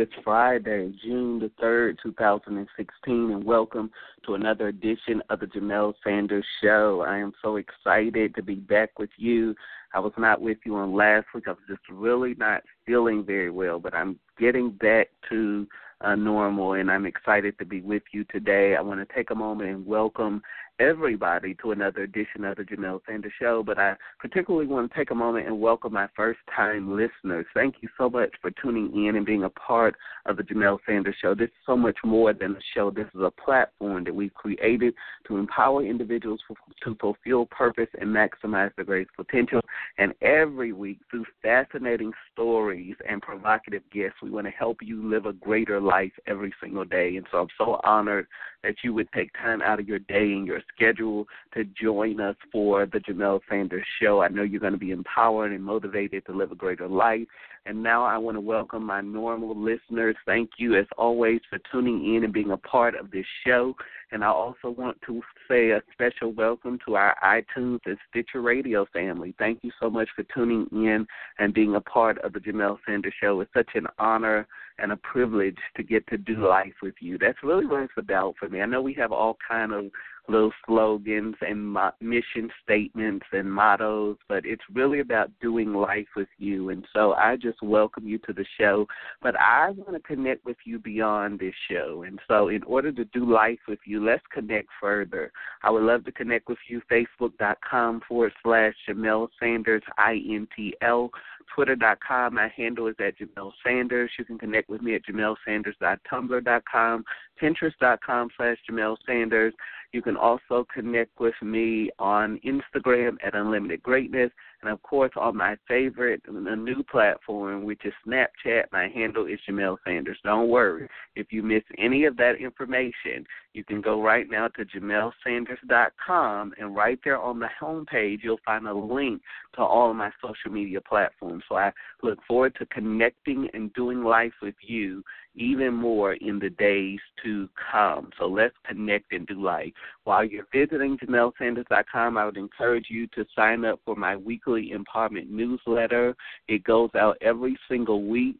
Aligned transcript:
Afternoon. 0.00 0.12
It 0.14 0.18
is 0.18 0.24
Friday, 0.24 0.92
June 1.02 1.38
the 1.38 1.50
3rd, 1.62 1.98
2016, 2.02 3.30
and 3.30 3.44
welcome 3.44 3.90
to 4.26 4.34
another 4.34 4.68
edition 4.68 5.22
of 5.28 5.40
the 5.40 5.46
Jamelle 5.46 5.94
Sanders 6.02 6.44
Show. 6.62 7.04
I 7.06 7.18
am 7.18 7.32
so 7.42 7.56
excited 7.56 8.34
to 8.34 8.42
be 8.42 8.54
back 8.54 8.98
with 8.98 9.10
you. 9.16 9.54
I 9.92 10.00
was 10.00 10.12
not 10.16 10.40
with 10.40 10.58
you 10.64 10.76
on 10.76 10.94
last 10.94 11.26
week. 11.34 11.44
I 11.48 11.50
was 11.50 11.58
just 11.68 11.82
really 11.90 12.34
not 12.34 12.62
feeling 12.86 13.24
very 13.24 13.50
well, 13.50 13.78
but 13.78 13.94
I'm 13.94 14.18
getting 14.38 14.70
back 14.70 15.08
to 15.28 15.66
uh, 16.02 16.14
normal, 16.14 16.74
and 16.74 16.90
I'm 16.90 17.06
excited 17.06 17.58
to 17.58 17.66
be 17.66 17.80
with 17.82 18.02
you 18.12 18.24
today. 18.24 18.76
I 18.76 18.80
want 18.80 19.06
to 19.06 19.14
take 19.14 19.30
a 19.30 19.34
moment 19.34 19.70
and 19.70 19.86
welcome 19.86 20.40
everybody 20.80 21.54
to 21.62 21.72
another 21.72 22.02
edition 22.04 22.42
of 22.42 22.56
the 22.56 22.62
Jamelle 22.62 23.00
Sanders 23.06 23.32
Show, 23.38 23.62
but 23.62 23.78
I 23.78 23.94
particularly 24.18 24.66
want 24.66 24.90
to 24.90 24.96
take 24.96 25.10
a 25.10 25.14
moment 25.14 25.46
and 25.46 25.60
welcome 25.60 25.92
my 25.92 26.08
first 26.16 26.40
time 26.56 26.96
listeners. 26.96 27.44
Thank 27.52 27.76
you 27.82 27.88
so 27.98 28.08
much 28.08 28.30
for 28.40 28.50
tuning 28.50 29.06
in 29.06 29.16
and 29.16 29.26
being 29.26 29.44
a 29.44 29.50
part 29.50 29.94
of 30.24 30.38
the 30.38 30.42
Jamelle 30.42 30.78
Sanders 30.86 31.16
Show. 31.20 31.34
This 31.34 31.48
is 31.48 31.64
so 31.66 31.76
much 31.76 31.98
more 32.02 32.32
than 32.32 32.52
a 32.52 32.60
show. 32.74 32.90
This 32.90 33.06
is 33.14 33.20
a 33.20 33.30
platform 33.30 34.04
that 34.04 34.14
we've 34.14 34.32
created 34.32 34.94
to 35.28 35.36
empower 35.36 35.84
individuals 35.84 36.40
to 36.82 36.96
fulfill 36.98 37.44
purpose 37.44 37.88
and 38.00 38.08
maximize 38.08 38.74
their 38.76 38.86
greatest 38.86 39.14
potential. 39.16 39.60
And 39.98 40.14
every 40.22 40.72
week, 40.72 41.00
through 41.10 41.26
fascinating 41.42 42.12
stories 42.32 42.94
and 43.06 43.20
provocative 43.20 43.82
guests, 43.92 44.16
we 44.22 44.30
want 44.30 44.46
to 44.46 44.52
help 44.52 44.78
you 44.80 45.06
live 45.06 45.26
a 45.26 45.34
greater 45.34 45.78
life 45.78 46.12
every 46.26 46.54
single 46.62 46.86
day. 46.86 47.16
And 47.16 47.26
so 47.30 47.38
I'm 47.38 47.48
so 47.58 47.80
honored 47.84 48.26
that 48.62 48.76
you 48.82 48.94
would 48.94 49.10
take 49.12 49.30
time 49.34 49.62
out 49.62 49.80
of 49.80 49.88
your 49.88 49.98
day 49.98 50.32
and 50.32 50.46
your 50.46 50.60
schedule 50.74 51.26
to 51.54 51.64
join 51.64 52.20
us 52.20 52.36
for 52.52 52.86
the 52.86 52.98
Jamelle 52.98 53.40
Sanders 53.48 53.86
Show. 54.00 54.22
I 54.22 54.28
know 54.28 54.42
you're 54.42 54.60
going 54.60 54.72
to 54.72 54.78
be 54.78 54.90
empowered 54.90 55.52
and 55.52 55.62
motivated 55.62 56.26
to 56.26 56.32
live 56.32 56.52
a 56.52 56.56
greater 56.56 56.88
life. 56.88 57.26
And 57.66 57.82
now 57.82 58.04
I 58.04 58.16
want 58.16 58.36
to 58.36 58.40
welcome 58.40 58.84
my 58.84 59.02
normal 59.02 59.54
listeners. 59.54 60.16
Thank 60.24 60.50
you, 60.56 60.76
as 60.76 60.86
always, 60.96 61.40
for 61.50 61.58
tuning 61.70 62.14
in 62.14 62.24
and 62.24 62.32
being 62.32 62.52
a 62.52 62.56
part 62.56 62.94
of 62.94 63.10
this 63.10 63.26
show. 63.46 63.74
And 64.12 64.24
I 64.24 64.28
also 64.28 64.70
want 64.70 64.96
to 65.06 65.22
say 65.46 65.70
a 65.70 65.82
special 65.92 66.32
welcome 66.32 66.78
to 66.86 66.96
our 66.96 67.16
iTunes 67.22 67.80
and 67.84 67.98
Stitcher 68.08 68.40
Radio 68.40 68.86
family. 68.92 69.34
Thank 69.38 69.62
you 69.62 69.70
so 69.80 69.90
much 69.90 70.08
for 70.16 70.24
tuning 70.34 70.66
in 70.72 71.06
and 71.38 71.52
being 71.52 71.74
a 71.74 71.80
part 71.80 72.18
of 72.18 72.32
the 72.32 72.40
Jamelle 72.40 72.78
Sanders 72.86 73.14
Show. 73.20 73.40
It's 73.40 73.52
such 73.52 73.70
an 73.74 73.86
honor 73.98 74.48
and 74.78 74.92
a 74.92 74.96
privilege 74.96 75.58
to 75.76 75.82
get 75.82 76.06
to 76.08 76.16
do 76.16 76.48
life 76.48 76.72
with 76.82 76.94
you. 77.00 77.18
That's 77.18 77.42
really 77.42 77.66
what 77.66 77.82
it's 77.82 77.92
about 77.96 78.34
for 78.38 78.48
me. 78.48 78.62
I 78.62 78.66
know 78.66 78.80
we 78.82 78.94
have 78.94 79.12
all 79.12 79.36
kind 79.46 79.72
of 79.72 79.84
little 80.30 80.52
slogans 80.66 81.34
and 81.40 81.76
mission 82.00 82.50
statements 82.62 83.26
and 83.32 83.52
mottos, 83.52 84.16
but 84.28 84.44
it's 84.46 84.62
really 84.72 85.00
about 85.00 85.30
doing 85.40 85.72
life 85.74 86.08
with 86.16 86.28
you. 86.38 86.70
And 86.70 86.86
so 86.94 87.12
I 87.14 87.36
just 87.36 87.62
welcome 87.62 88.06
you 88.06 88.18
to 88.18 88.32
the 88.32 88.44
show. 88.58 88.86
But 89.22 89.38
I 89.38 89.70
want 89.70 89.92
to 89.92 90.00
connect 90.00 90.44
with 90.44 90.56
you 90.64 90.78
beyond 90.78 91.40
this 91.40 91.54
show. 91.70 92.04
And 92.06 92.20
so, 92.28 92.48
in 92.48 92.62
order 92.64 92.92
to 92.92 93.04
do 93.06 93.30
life 93.30 93.58
with 93.68 93.80
you, 93.84 94.04
let's 94.04 94.22
connect 94.32 94.68
further. 94.80 95.32
I 95.62 95.70
would 95.70 95.82
love 95.82 96.04
to 96.04 96.12
connect 96.12 96.48
with 96.48 96.58
you. 96.68 96.80
Facebook.com 96.90 98.02
forward 98.08 98.32
slash 98.42 98.74
Jamelle 98.88 99.28
Sanders, 99.38 99.82
I 99.98 100.20
N 100.28 100.48
T 100.56 100.74
L. 100.82 101.10
Twitter.com. 101.54 102.34
My 102.34 102.48
handle 102.56 102.88
is 102.88 102.96
at 102.98 103.18
Jamelle 103.18 103.52
Sanders. 103.64 104.10
You 104.18 104.24
can 104.24 104.38
connect 104.38 104.68
with 104.68 104.82
me 104.82 104.94
at 104.94 105.02
JamelleSanders.tumblr.com, 105.04 107.04
Pinterest.com 107.40 108.28
slash 108.36 108.56
Jamelle 108.68 108.96
Sanders. 109.06 109.54
You 109.92 110.02
can 110.02 110.16
also 110.16 110.66
connect 110.72 111.18
with 111.18 111.34
me 111.42 111.90
on 111.98 112.40
Instagram 112.44 113.16
at 113.24 113.34
Unlimited 113.34 113.82
Greatness. 113.82 114.30
And 114.62 114.70
of 114.70 114.82
course, 114.82 115.12
on 115.16 115.36
my 115.36 115.56
favorite, 115.66 116.22
the 116.26 116.32
new 116.32 116.82
platform, 116.82 117.64
which 117.64 117.84
is 117.84 117.94
Snapchat, 118.06 118.64
my 118.72 118.88
handle 118.88 119.26
is 119.26 119.38
Jamelle 119.48 119.78
Sanders. 119.86 120.18
Don't 120.22 120.48
worry. 120.48 120.86
If 121.16 121.32
you 121.32 121.42
miss 121.42 121.62
any 121.78 122.04
of 122.04 122.16
that 122.18 122.36
information, 122.36 123.24
you 123.54 123.64
can 123.64 123.80
go 123.80 124.02
right 124.02 124.26
now 124.30 124.48
to 124.48 124.64
JamelleSanders.com, 124.64 126.54
and 126.58 126.76
right 126.76 126.98
there 127.02 127.18
on 127.18 127.38
the 127.38 127.48
home 127.58 127.86
page, 127.86 128.20
you'll 128.22 128.38
find 128.44 128.66
a 128.68 128.74
link 128.74 129.22
to 129.54 129.62
all 129.62 129.90
of 129.90 129.96
my 129.96 130.10
social 130.22 130.52
media 130.52 130.80
platforms. 130.80 131.42
So 131.48 131.56
I 131.56 131.72
look 132.02 132.18
forward 132.28 132.54
to 132.58 132.66
connecting 132.66 133.48
and 133.54 133.72
doing 133.72 134.04
life 134.04 134.34
with 134.42 134.54
you 134.60 135.02
even 135.34 135.72
more 135.72 136.14
in 136.14 136.38
the 136.38 136.50
days 136.50 136.98
to 137.22 137.48
come. 137.70 138.10
So 138.18 138.26
let's 138.26 138.54
connect 138.66 139.12
and 139.12 139.26
do 139.26 139.42
life. 139.42 139.72
While 140.04 140.24
you're 140.24 140.46
visiting 140.52 140.98
JamelleSanders.com, 140.98 142.16
I 142.16 142.24
would 142.24 142.36
encourage 142.36 142.86
you 142.90 143.06
to 143.08 143.24
sign 143.34 143.64
up 143.64 143.80
for 143.84 143.94
my 143.94 144.16
weekly 144.16 144.72
empowerment 144.74 145.30
newsletter. 145.30 146.14
It 146.48 146.64
goes 146.64 146.90
out 146.94 147.16
every 147.20 147.56
single 147.68 148.04
week 148.04 148.36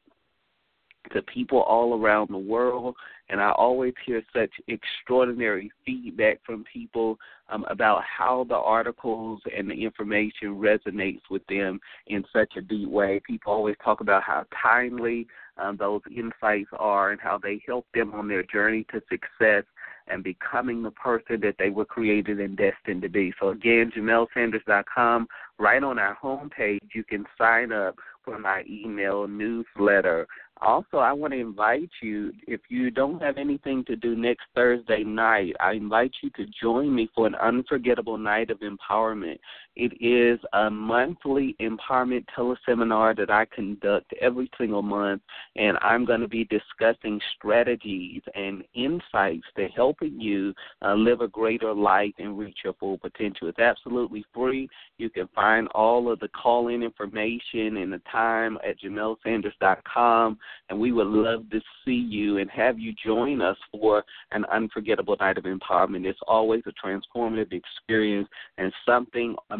to 1.12 1.22
people 1.22 1.60
all 1.60 1.98
around 1.98 2.28
the 2.30 2.38
world. 2.38 2.94
And 3.28 3.40
I 3.40 3.52
always 3.52 3.94
hear 4.04 4.22
such 4.34 4.50
extraordinary 4.66 5.70
feedback 5.86 6.40
from 6.44 6.64
people 6.70 7.18
um, 7.48 7.64
about 7.68 8.02
how 8.02 8.44
the 8.48 8.56
articles 8.56 9.40
and 9.56 9.70
the 9.70 9.74
information 9.74 10.56
resonates 10.56 11.22
with 11.30 11.46
them 11.46 11.80
in 12.08 12.24
such 12.32 12.54
a 12.56 12.60
deep 12.60 12.88
way. 12.88 13.20
People 13.24 13.52
always 13.52 13.76
talk 13.84 14.00
about 14.00 14.22
how 14.22 14.44
timely 14.60 15.26
um, 15.58 15.76
those 15.76 16.00
insights 16.14 16.70
are 16.78 17.12
and 17.12 17.20
how 17.20 17.38
they 17.38 17.62
help 17.66 17.86
them 17.94 18.12
on 18.14 18.28
their 18.28 18.42
journey 18.42 18.84
to 18.92 19.00
success 19.08 19.64
and 20.08 20.24
becoming 20.24 20.82
the 20.82 20.90
person 20.90 21.40
that 21.40 21.54
they 21.58 21.70
were 21.70 21.84
created 21.84 22.40
and 22.40 22.56
destined 22.56 23.02
to 23.02 23.08
be. 23.08 23.32
So 23.40 23.50
again, 23.50 23.92
JamelleSanders.com, 23.96 25.28
right 25.58 25.82
on 25.82 25.98
our 25.98 26.16
homepage, 26.20 26.80
you 26.92 27.04
can 27.04 27.24
sign 27.38 27.72
up 27.72 27.96
for 28.24 28.38
my 28.38 28.64
email 28.68 29.26
newsletter. 29.28 30.26
Also, 30.62 30.98
I 30.98 31.12
want 31.12 31.32
to 31.32 31.40
invite 31.40 31.90
you, 32.02 32.32
if 32.46 32.60
you 32.68 32.90
don't 32.90 33.20
have 33.22 33.38
anything 33.38 33.82
to 33.86 33.96
do 33.96 34.14
next 34.14 34.44
Thursday 34.54 35.02
night, 35.02 35.54
I 35.58 35.72
invite 35.72 36.12
you 36.22 36.30
to 36.36 36.44
join 36.60 36.94
me 36.94 37.08
for 37.14 37.26
an 37.26 37.34
unforgettable 37.36 38.18
night 38.18 38.50
of 38.50 38.60
empowerment. 38.60 39.38
It 39.76 39.92
is 40.00 40.38
a 40.52 40.68
monthly 40.68 41.56
empowerment 41.60 42.24
teleseminar 42.36 43.16
that 43.16 43.30
I 43.30 43.46
conduct 43.46 44.12
every 44.20 44.50
single 44.58 44.82
month, 44.82 45.22
and 45.56 45.78
I'm 45.80 46.04
going 46.04 46.20
to 46.20 46.28
be 46.28 46.44
discussing 46.44 47.20
strategies 47.36 48.22
and 48.34 48.64
insights 48.74 49.46
to 49.56 49.68
helping 49.68 50.20
you 50.20 50.52
uh, 50.82 50.94
live 50.94 51.20
a 51.20 51.28
greater 51.28 51.72
life 51.72 52.12
and 52.18 52.38
reach 52.38 52.58
your 52.64 52.74
full 52.74 52.98
potential. 52.98 53.48
It's 53.48 53.58
absolutely 53.58 54.24
free. 54.34 54.68
You 54.98 55.08
can 55.08 55.28
find 55.34 55.68
all 55.68 56.10
of 56.10 56.18
the 56.20 56.28
call 56.28 56.68
in 56.68 56.82
information 56.82 57.76
and 57.78 57.92
the 57.92 58.02
time 58.10 58.58
at 58.66 58.80
JamelleSanders.com 58.80 60.38
and 60.68 60.78
we 60.78 60.92
would 60.92 61.06
love 61.06 61.48
to 61.50 61.60
see 61.84 61.92
you 61.92 62.38
and 62.38 62.50
have 62.50 62.78
you 62.78 62.92
join 63.04 63.40
us 63.40 63.56
for 63.72 64.04
an 64.32 64.44
unforgettable 64.46 65.16
night 65.20 65.38
of 65.38 65.44
empowerment. 65.44 66.06
It's 66.06 66.18
always 66.26 66.62
a 66.66 66.86
transformative 66.86 67.52
experience, 67.52 68.28
and 68.58 68.72
something 68.86 69.36
amazing 69.50 69.59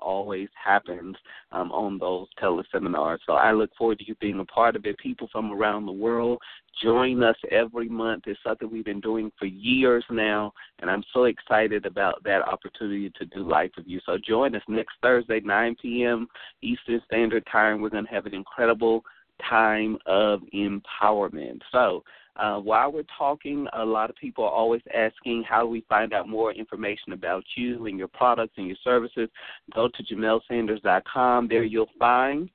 always 0.00 0.48
happens 0.62 1.16
um, 1.52 1.72
on 1.72 1.98
those 1.98 2.26
teleseminars. 2.42 3.18
So 3.26 3.34
I 3.34 3.52
look 3.52 3.70
forward 3.76 3.98
to 3.98 4.06
you 4.06 4.14
being 4.16 4.40
a 4.40 4.44
part 4.44 4.76
of 4.76 4.86
it. 4.86 4.98
People 4.98 5.28
from 5.32 5.52
around 5.52 5.86
the 5.86 5.92
world 5.92 6.38
join 6.82 7.22
us 7.22 7.36
every 7.50 7.88
month. 7.88 8.24
It's 8.26 8.40
something 8.44 8.70
we've 8.70 8.84
been 8.84 9.00
doing 9.00 9.30
for 9.38 9.46
years 9.46 10.04
now, 10.10 10.52
and 10.80 10.90
I'm 10.90 11.04
so 11.12 11.24
excited 11.24 11.86
about 11.86 12.22
that 12.24 12.42
opportunity 12.42 13.10
to 13.18 13.26
do 13.26 13.48
life 13.48 13.70
with 13.76 13.86
you. 13.86 14.00
So 14.06 14.16
join 14.26 14.54
us 14.54 14.62
next 14.68 14.94
Thursday, 15.02 15.40
9 15.40 15.76
p.m. 15.80 16.26
Eastern 16.62 17.00
Standard 17.06 17.46
Time. 17.50 17.80
We're 17.80 17.90
going 17.90 18.06
to 18.06 18.12
have 18.12 18.26
an 18.26 18.34
incredible 18.34 19.04
time 19.48 19.96
of 20.06 20.40
empowerment. 20.54 21.60
So 21.72 22.02
Uh, 22.36 22.58
while 22.58 22.90
we're 22.92 23.04
talking, 23.18 23.66
a 23.74 23.84
lot 23.84 24.10
of 24.10 24.16
people 24.16 24.44
are 24.44 24.50
always 24.50 24.82
asking 24.94 25.44
how 25.48 25.62
do 25.62 25.68
we 25.68 25.84
find 25.88 26.12
out 26.12 26.28
more 26.28 26.52
information 26.52 27.12
about 27.12 27.44
you 27.56 27.86
and 27.86 27.98
your 27.98 28.08
products 28.08 28.54
and 28.56 28.66
your 28.66 28.76
services. 28.82 29.28
Go 29.74 29.88
to 29.88 30.02
JamelleSanders.com. 30.02 31.48
There 31.48 31.64
you'll 31.64 31.90
find 31.98 32.50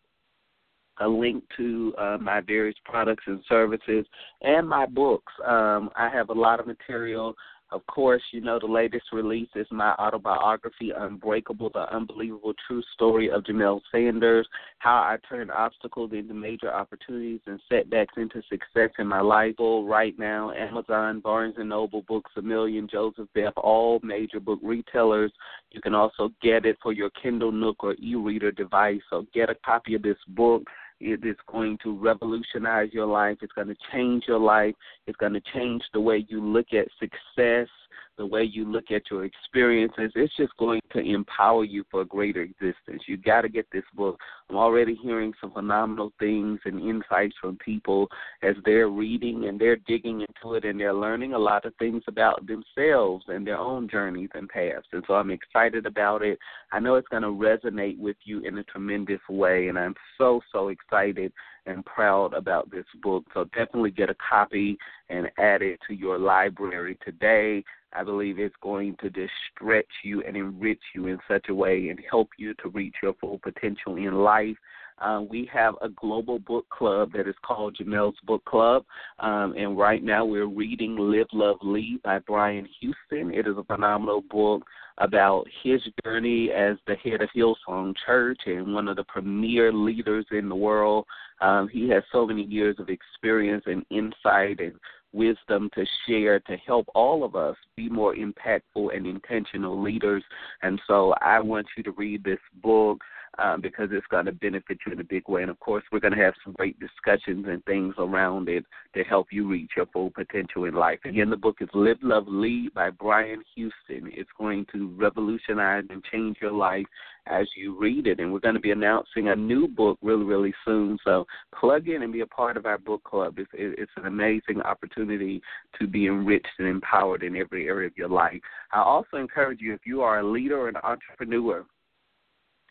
a 0.99 1.07
link 1.07 1.43
to 1.57 1.93
uh, 1.97 2.17
my 2.19 2.41
various 2.41 2.77
products 2.85 3.23
and 3.27 3.43
services 3.49 4.05
and 4.41 4.67
my 4.67 4.85
books. 4.85 5.31
Um, 5.45 5.89
I 5.95 6.09
have 6.09 6.29
a 6.29 6.33
lot 6.33 6.59
of 6.59 6.67
material 6.67 7.35
of 7.75 7.85
course, 7.87 8.23
you 8.31 8.39
know, 8.39 8.57
the 8.57 8.65
latest 8.65 9.05
release 9.11 9.49
is 9.53 9.67
my 9.69 9.91
autobiography, 9.99 10.91
Unbreakable, 10.97 11.69
the 11.73 11.93
unbelievable 11.93 12.53
true 12.65 12.81
story 12.93 13.29
of 13.29 13.43
Jamelle 13.43 13.81
Sanders, 13.91 14.47
how 14.79 14.95
I 14.95 15.17
turned 15.27 15.51
obstacles 15.51 16.11
into 16.13 16.33
major 16.33 16.73
opportunities 16.73 17.41
and 17.45 17.59
setbacks 17.69 18.13
into 18.15 18.41
success 18.49 18.91
in 18.97 19.07
my 19.07 19.19
life. 19.19 19.55
Right 19.59 20.17
now, 20.17 20.51
Amazon, 20.51 21.19
Barnes 21.19 21.55
& 21.57 21.59
Noble, 21.59 22.03
Books 22.07 22.31
A 22.37 22.41
Million, 22.41 22.87
Joseph 22.89 23.27
Beth, 23.35 23.53
all 23.57 23.99
major 24.01 24.39
book 24.39 24.59
retailers. 24.63 25.31
You 25.71 25.81
can 25.81 25.93
also 25.93 26.29
get 26.41 26.65
it 26.65 26.77
for 26.81 26.93
your 26.93 27.09
Kindle 27.21 27.51
Nook 27.51 27.83
or 27.83 27.95
e-reader 27.99 28.51
device. 28.51 29.01
So 29.09 29.25
get 29.33 29.49
a 29.49 29.55
copy 29.65 29.95
of 29.95 30.01
this 30.01 30.17
book. 30.29 30.63
It 30.99 31.25
is 31.25 31.35
going 31.51 31.77
to 31.83 31.97
revolutionize 31.97 32.89
your 32.93 33.05
life. 33.05 33.37
It's 33.41 33.53
going 33.53 33.67
to 33.67 33.75
change 33.91 34.23
your 34.27 34.39
life. 34.39 34.75
It's 35.07 35.17
going 35.17 35.33
to 35.33 35.41
change 35.53 35.83
the 35.93 35.99
way 35.99 36.25
you 36.29 36.41
look 36.41 36.67
at 36.73 36.87
success 36.99 37.67
the 38.17 38.25
way 38.25 38.43
you 38.43 38.69
look 38.69 38.91
at 38.91 39.03
your 39.11 39.25
experiences. 39.25 40.11
It's 40.15 40.35
just 40.37 40.55
going 40.57 40.81
to 40.93 40.99
empower 40.99 41.63
you 41.63 41.83
for 41.91 42.01
a 42.01 42.05
greater 42.05 42.41
existence. 42.41 43.03
You 43.07 43.17
got 43.17 43.41
to 43.41 43.49
get 43.49 43.67
this 43.71 43.83
book. 43.95 44.19
I'm 44.49 44.55
already 44.55 44.95
hearing 44.95 45.33
some 45.41 45.51
phenomenal 45.51 46.13
things 46.19 46.59
and 46.65 46.79
insights 46.79 47.35
from 47.41 47.57
people 47.57 48.07
as 48.43 48.55
they're 48.63 48.89
reading 48.89 49.45
and 49.45 49.59
they're 49.59 49.77
digging 49.87 50.21
into 50.21 50.55
it 50.55 50.65
and 50.65 50.79
they're 50.79 50.93
learning 50.93 51.33
a 51.33 51.39
lot 51.39 51.65
of 51.65 51.73
things 51.77 52.03
about 52.07 52.45
themselves 52.47 53.25
and 53.27 53.45
their 53.45 53.57
own 53.57 53.89
journeys 53.89 54.29
and 54.33 54.49
paths. 54.49 54.87
And 54.91 55.03
so 55.07 55.15
I'm 55.15 55.31
excited 55.31 55.85
about 55.85 56.21
it. 56.21 56.39
I 56.71 56.79
know 56.79 56.95
it's 56.95 57.07
going 57.07 57.23
to 57.23 57.29
resonate 57.29 57.97
with 57.97 58.17
you 58.23 58.39
in 58.41 58.57
a 58.57 58.63
tremendous 58.63 59.21
way, 59.29 59.67
and 59.67 59.77
I'm 59.77 59.95
so, 60.17 60.41
so 60.51 60.69
excited 60.69 61.31
and 61.65 61.85
proud 61.85 62.33
about 62.33 62.69
this 62.71 62.85
book. 63.01 63.25
So 63.33 63.45
definitely 63.45 63.91
get 63.91 64.09
a 64.09 64.15
copy 64.29 64.77
and 65.09 65.29
add 65.37 65.61
it 65.61 65.79
to 65.87 65.93
your 65.93 66.17
library 66.17 66.97
today. 67.03 67.63
I 67.93 68.03
believe 68.03 68.39
it's 68.39 68.55
going 68.61 68.97
to 69.01 69.09
just 69.09 69.31
stretch 69.53 69.85
you 70.03 70.21
and 70.23 70.35
enrich 70.35 70.81
you 70.93 71.07
in 71.07 71.17
such 71.27 71.47
a 71.49 71.55
way 71.55 71.89
and 71.89 71.99
help 72.09 72.29
you 72.37 72.53
to 72.55 72.69
reach 72.69 72.95
your 73.01 73.13
full 73.21 73.39
potential 73.39 73.95
in 73.95 74.13
life. 74.13 74.57
Uh, 74.99 75.21
we 75.29 75.49
have 75.51 75.75
a 75.81 75.89
global 75.89 76.39
book 76.39 76.65
club 76.69 77.11
that 77.13 77.27
is 77.27 77.35
called 77.45 77.75
Jamelle's 77.75 78.15
Book 78.25 78.43
Club, 78.45 78.85
um, 79.19 79.53
and 79.57 79.77
right 79.77 80.01
now 80.01 80.23
we're 80.23 80.47
reading 80.47 80.95
Live, 80.95 81.27
Love, 81.33 81.57
Lead 81.61 82.01
by 82.01 82.19
Brian 82.19 82.67
Houston. 82.79 83.33
It 83.33 83.45
is 83.45 83.57
a 83.57 83.63
phenomenal 83.65 84.21
book 84.21 84.63
about 84.99 85.45
his 85.63 85.81
journey 86.03 86.51
as 86.51 86.77
the 86.87 86.95
head 86.95 87.21
of 87.21 87.29
Hillsong 87.35 87.93
Church 88.05 88.39
and 88.45 88.73
one 88.73 88.87
of 88.87 88.95
the 88.95 89.03
premier 89.03 89.71
leaders 89.73 90.25
in 90.31 90.47
the 90.49 90.55
world. 90.55 91.05
Um, 91.41 91.67
he 91.67 91.89
has 91.89 92.03
so 92.11 92.25
many 92.25 92.43
years 92.43 92.77
of 92.79 92.89
experience 92.89 93.63
and 93.65 93.85
insight 93.89 94.59
and 94.59 94.73
wisdom 95.11 95.69
to 95.73 95.85
share 96.07 96.39
to 96.41 96.57
help 96.57 96.87
all 96.93 97.23
of 97.23 97.35
us 97.35 97.55
be 97.75 97.89
more 97.89 98.15
impactful 98.15 98.95
and 98.95 99.07
intentional 99.07 99.81
leaders. 99.81 100.23
And 100.61 100.79
so 100.87 101.13
I 101.21 101.39
want 101.39 101.67
you 101.75 101.83
to 101.83 101.91
read 101.91 102.23
this 102.23 102.39
book 102.61 103.01
um, 103.37 103.61
because 103.61 103.89
it's 103.91 104.05
going 104.07 104.25
to 104.25 104.31
benefit 104.31 104.79
you 104.85 104.93
in 104.93 104.99
a 104.99 105.03
big 105.03 105.27
way. 105.27 105.41
And 105.41 105.51
of 105.51 105.59
course, 105.59 105.83
we're 105.91 105.99
going 105.99 106.15
to 106.15 106.23
have 106.23 106.33
some 106.43 106.53
great 106.53 106.77
discussions 106.79 107.45
and 107.47 107.63
things 107.65 107.95
around 107.97 108.49
it 108.49 108.65
to 108.95 109.03
help 109.03 109.27
you 109.31 109.47
reach 109.47 109.71
your 109.75 109.85
full 109.87 110.11
potential 110.11 110.65
in 110.65 110.73
life. 110.73 110.99
Again, 111.05 111.29
the 111.29 111.37
book 111.37 111.57
is 111.61 111.69
Live, 111.73 111.97
Love, 112.01 112.25
Lead 112.27 112.73
by 112.73 112.89
Brian 112.89 113.43
Houston. 113.55 114.11
It's 114.13 114.29
going 114.37 114.65
to 114.73 114.95
revolutionize 114.97 115.85
and 115.89 116.03
change 116.11 116.37
your 116.41 116.51
life 116.51 116.85
as 117.27 117.47
you 117.57 117.77
read 117.79 118.07
it. 118.07 118.19
And 118.19 118.31
we're 118.31 118.39
going 118.39 118.55
to 118.55 118.61
be 118.61 118.71
announcing 118.71 119.29
a 119.29 119.35
new 119.35 119.67
book 119.67 119.97
really, 120.01 120.25
really 120.25 120.53
soon. 120.63 120.97
So 121.03 121.25
plug 121.57 121.87
in 121.87 122.03
and 122.03 122.13
be 122.13 122.21
a 122.21 122.27
part 122.27 122.55
of 122.55 122.65
our 122.65 122.77
book 122.77 123.03
club. 123.03 123.39
It's, 123.39 123.49
it's 123.53 123.91
an 123.97 124.05
amazing 124.05 124.61
opportunity 124.63 125.41
to 125.79 125.87
be 125.87 126.05
enriched 126.07 126.47
and 126.59 126.67
empowered 126.67 127.23
in 127.23 127.35
every 127.35 127.67
area 127.67 127.87
of 127.87 127.97
your 127.97 128.09
life. 128.09 128.39
I 128.71 128.81
also 128.81 129.17
encourage 129.17 129.59
you, 129.61 129.73
if 129.73 129.81
you 129.85 130.01
are 130.01 130.19
a 130.19 130.31
leader 130.31 130.59
or 130.59 130.69
an 130.69 130.77
entrepreneur, 130.77 131.65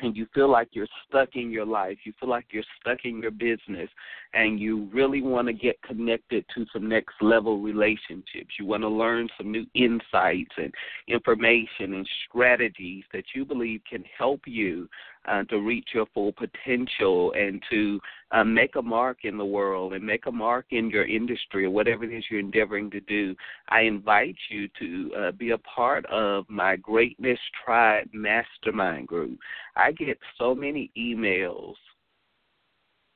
and 0.05 0.17
you 0.17 0.27
feel 0.35 0.51
like 0.51 0.69
you're 0.73 0.87
stuck 1.09 1.31
in 1.35 1.51
your 1.51 1.65
life, 1.65 1.99
you 2.05 2.13
feel 2.21 2.29
like 2.29 2.47
you're 2.51 2.65
stuck 2.81 2.99
in 3.05 3.21
your 3.21 3.31
business, 3.31 3.89
and 4.35 4.61
you 4.61 4.89
really 4.93 5.23
want 5.23 5.47
to 5.47 5.53
get 5.53 5.81
connected 5.83 6.45
to 6.55 6.67
some 6.73 6.89
next 6.89 7.15
level 7.21 7.61
relationships, 7.61 8.55
you 8.59 8.67
want 8.67 8.83
to 8.83 8.89
learn 8.89 9.29
some 9.39 9.51
new 9.51 9.65
insights 9.75 10.53
and 10.57 10.73
information 11.09 11.95
and 11.95 12.09
strategies 12.29 13.05
that 13.13 13.25
you 13.35 13.45
believe 13.45 13.81
can 13.89 14.05
help 14.17 14.41
you 14.47 14.89
uh, 15.27 15.45
to 15.45 15.59
reach 15.59 15.89
your 15.95 16.07
full 16.15 16.33
potential 16.33 17.33
and 17.33 17.63
to 17.71 18.01
uh, 18.33 18.45
make 18.45 18.77
a 18.77 18.83
mark 18.83 19.19
in 19.25 19.39
the 19.39 19.45
world 19.45 19.93
and 19.93 20.05
make 20.05 20.27
a 20.27 20.33
mark 20.33 20.67
in 20.71 20.91
your 20.91 21.05
industry 21.05 21.65
or 21.65 21.71
whatever 21.71 22.05
it 22.05 22.13
is 22.13 22.25
you're 22.31 22.41
endeavoring 22.41 22.91
to 22.91 23.01
do, 23.01 23.35
I 23.69 23.83
invite 23.83 24.37
you 24.51 24.69
to 24.79 25.15
uh, 25.17 25.31
be 25.33 25.51
a 25.51 25.59
part 25.59 26.05
of 26.07 26.45
my 26.49 26.77
Greatness 26.77 27.39
Tribe 27.65 28.09
Mastermind 28.13 29.07
group. 29.07 29.39
I 29.77 29.93
get 29.93 30.19
so 30.39 30.55
many 30.55 30.91
emails 30.97 31.75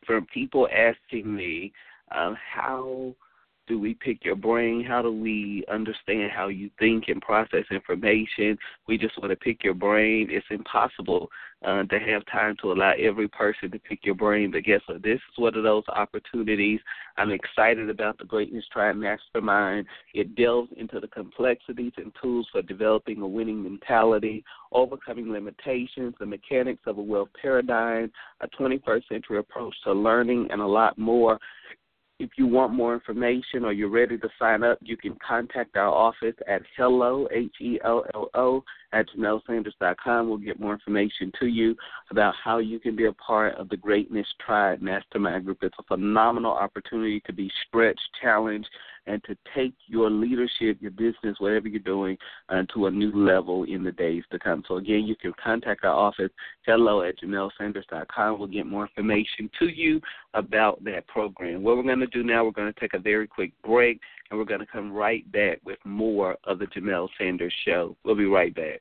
from 0.07 0.27
people 0.33 0.69
asking 0.73 1.35
me 1.35 1.73
uh, 2.11 2.35
how 2.55 3.15
do 3.69 3.79
we 3.79 3.95
pick 3.95 4.25
your 4.25 4.35
brain? 4.35 4.83
How 4.83 5.03
do 5.03 5.13
we 5.13 5.65
understand 5.71 6.33
how 6.35 6.49
you 6.49 6.71
think 6.79 7.05
and 7.09 7.21
process 7.21 7.65
information? 7.71 8.59
We 8.87 8.97
just 8.99 9.19
want 9.19 9.31
to 9.31 9.37
pick 9.37 9.63
your 9.63 9.75
brain. 9.75 10.29
It's 10.31 10.47
impossible 10.51 11.29
uh, 11.65 11.83
to 11.85 11.99
have 11.99 12.25
time 12.27 12.57
to 12.63 12.73
allow 12.73 12.93
every 12.99 13.29
person 13.29 13.71
to 13.71 13.79
pick 13.79 14.01
your 14.05 14.15
brain. 14.15 14.51
But 14.51 14.65
guess 14.65 14.81
what? 14.87 15.03
This 15.03 15.17
is 15.17 15.39
one 15.39 15.55
of 15.57 15.63
those 15.63 15.85
opportunities. 15.89 16.81
I'm 17.17 17.31
excited 17.31 17.91
about 17.91 18.19
the 18.19 18.25
Greatness 18.25 18.65
Tribe 18.73 18.97
Mastermind. 18.97 19.87
It 20.15 20.35
delves 20.35 20.71
into 20.77 21.01
the 21.01 21.09
complexities 21.09 21.93
and 21.97 22.13
tools 22.23 22.49
for 22.51 22.63
developing 22.63 23.21
a 23.21 23.29
winning 23.29 23.63
mentality, 23.63 24.45
overcoming 24.73 25.31
limitations, 25.31 26.15
the 26.19 26.27
mechanics 26.27 26.83
of 26.87 26.99
a 26.99 27.03
wealth 27.03 27.31
paradigm, 27.41 28.11
a 28.41 28.49
21st 28.49 29.09
century 29.09 29.39
approach 29.39 29.75
to 29.85 29.93
learning, 29.93 30.49
and 30.51 30.61
a 30.61 30.67
lot 30.67 30.97
more. 30.97 31.39
If 32.21 32.31
you 32.37 32.49
want 32.49 32.73
more 32.73 32.95
information 32.95 33.65
or 33.65 33.73
you're 33.73 33.89
ready 33.89 34.19
to 34.19 34.29
sign 34.41 34.65
up, 34.65 34.79
you 34.83 34.97
can 34.97 35.17
contact 35.25 35.77
our 35.77 35.87
office 35.87 36.35
at 36.49 36.63
hello, 36.77 37.29
H-E-L-L-O, 37.31 38.65
at 38.93 39.07
JamelleSanders.com. 39.17 40.29
We'll 40.29 40.39
get 40.39 40.59
more 40.59 40.73
information 40.73 41.31
to 41.39 41.47
you 41.47 41.77
about 42.11 42.35
how 42.43 42.59
you 42.59 42.81
can 42.81 42.97
be 42.97 43.05
a 43.05 43.13
part 43.13 43.55
of 43.55 43.69
the 43.69 43.77
Greatness 43.77 44.27
Tribe 44.45 44.81
Mastermind 44.81 45.45
Group. 45.45 45.59
It's 45.63 45.77
a 45.79 45.85
phenomenal 45.85 46.51
opportunity 46.51 47.21
to 47.21 47.33
be 47.33 47.53
stretched, 47.69 48.01
challenged, 48.21 48.69
and 49.09 49.23
to 49.25 49.37
take 49.57 49.75
your 49.87 50.11
leadership, 50.11 50.77
your 50.81 50.91
business, 50.91 51.37
whatever 51.39 51.69
you're 51.69 51.81
doing, 51.81 52.17
uh, 52.49 52.63
to 52.75 52.87
a 52.87 52.91
new 52.91 53.11
level 53.13 53.65
in 53.65 53.83
the 53.83 53.93
days 53.93 54.23
to 54.31 54.39
come. 54.39 54.63
So, 54.69 54.77
again, 54.77 55.05
you 55.05 55.17
can 55.17 55.33
contact 55.43 55.85
our 55.85 55.95
office, 55.95 56.31
hello 56.67 57.03
at 57.03 57.19
JamelleSanders.com. 57.21 58.39
We'll 58.39 58.49
get 58.49 58.67
more 58.67 58.85
information 58.85 59.51
to 59.59 59.69
you 59.69 60.01
about 60.35 60.85
that 60.85 61.07
program. 61.09 61.63
What 61.63 61.77
we're 61.77 61.83
going 61.83 62.01
to 62.01 62.07
do 62.07 62.23
now, 62.23 62.45
we're 62.45 62.51
going 62.51 62.73
to 62.73 62.81
take 62.81 62.95
a 62.95 62.99
very 62.99 63.27
quick 63.27 63.53
break 63.65 64.01
and 64.31 64.39
we're 64.39 64.45
going 64.45 64.61
to 64.61 64.67
come 64.67 64.93
right 64.93 65.31
back 65.33 65.61
with 65.65 65.79
more 65.85 66.37
of 66.45 66.59
the 66.59 66.67
Jamelle 66.67 67.09
Sanders 67.19 67.55
Show. 67.65 67.97
We'll 68.05 68.15
be 68.15 68.27
right 68.27 68.55
back. 68.55 68.81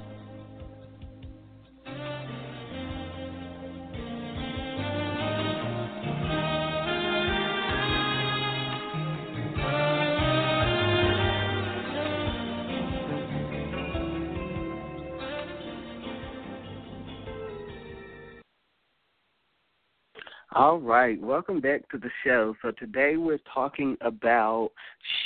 All 20.53 20.79
right, 20.79 21.17
welcome 21.21 21.61
back 21.61 21.89
to 21.91 21.97
the 21.97 22.09
show. 22.25 22.53
So 22.61 22.71
today 22.71 23.15
we're 23.15 23.39
talking 23.53 23.95
about 24.01 24.71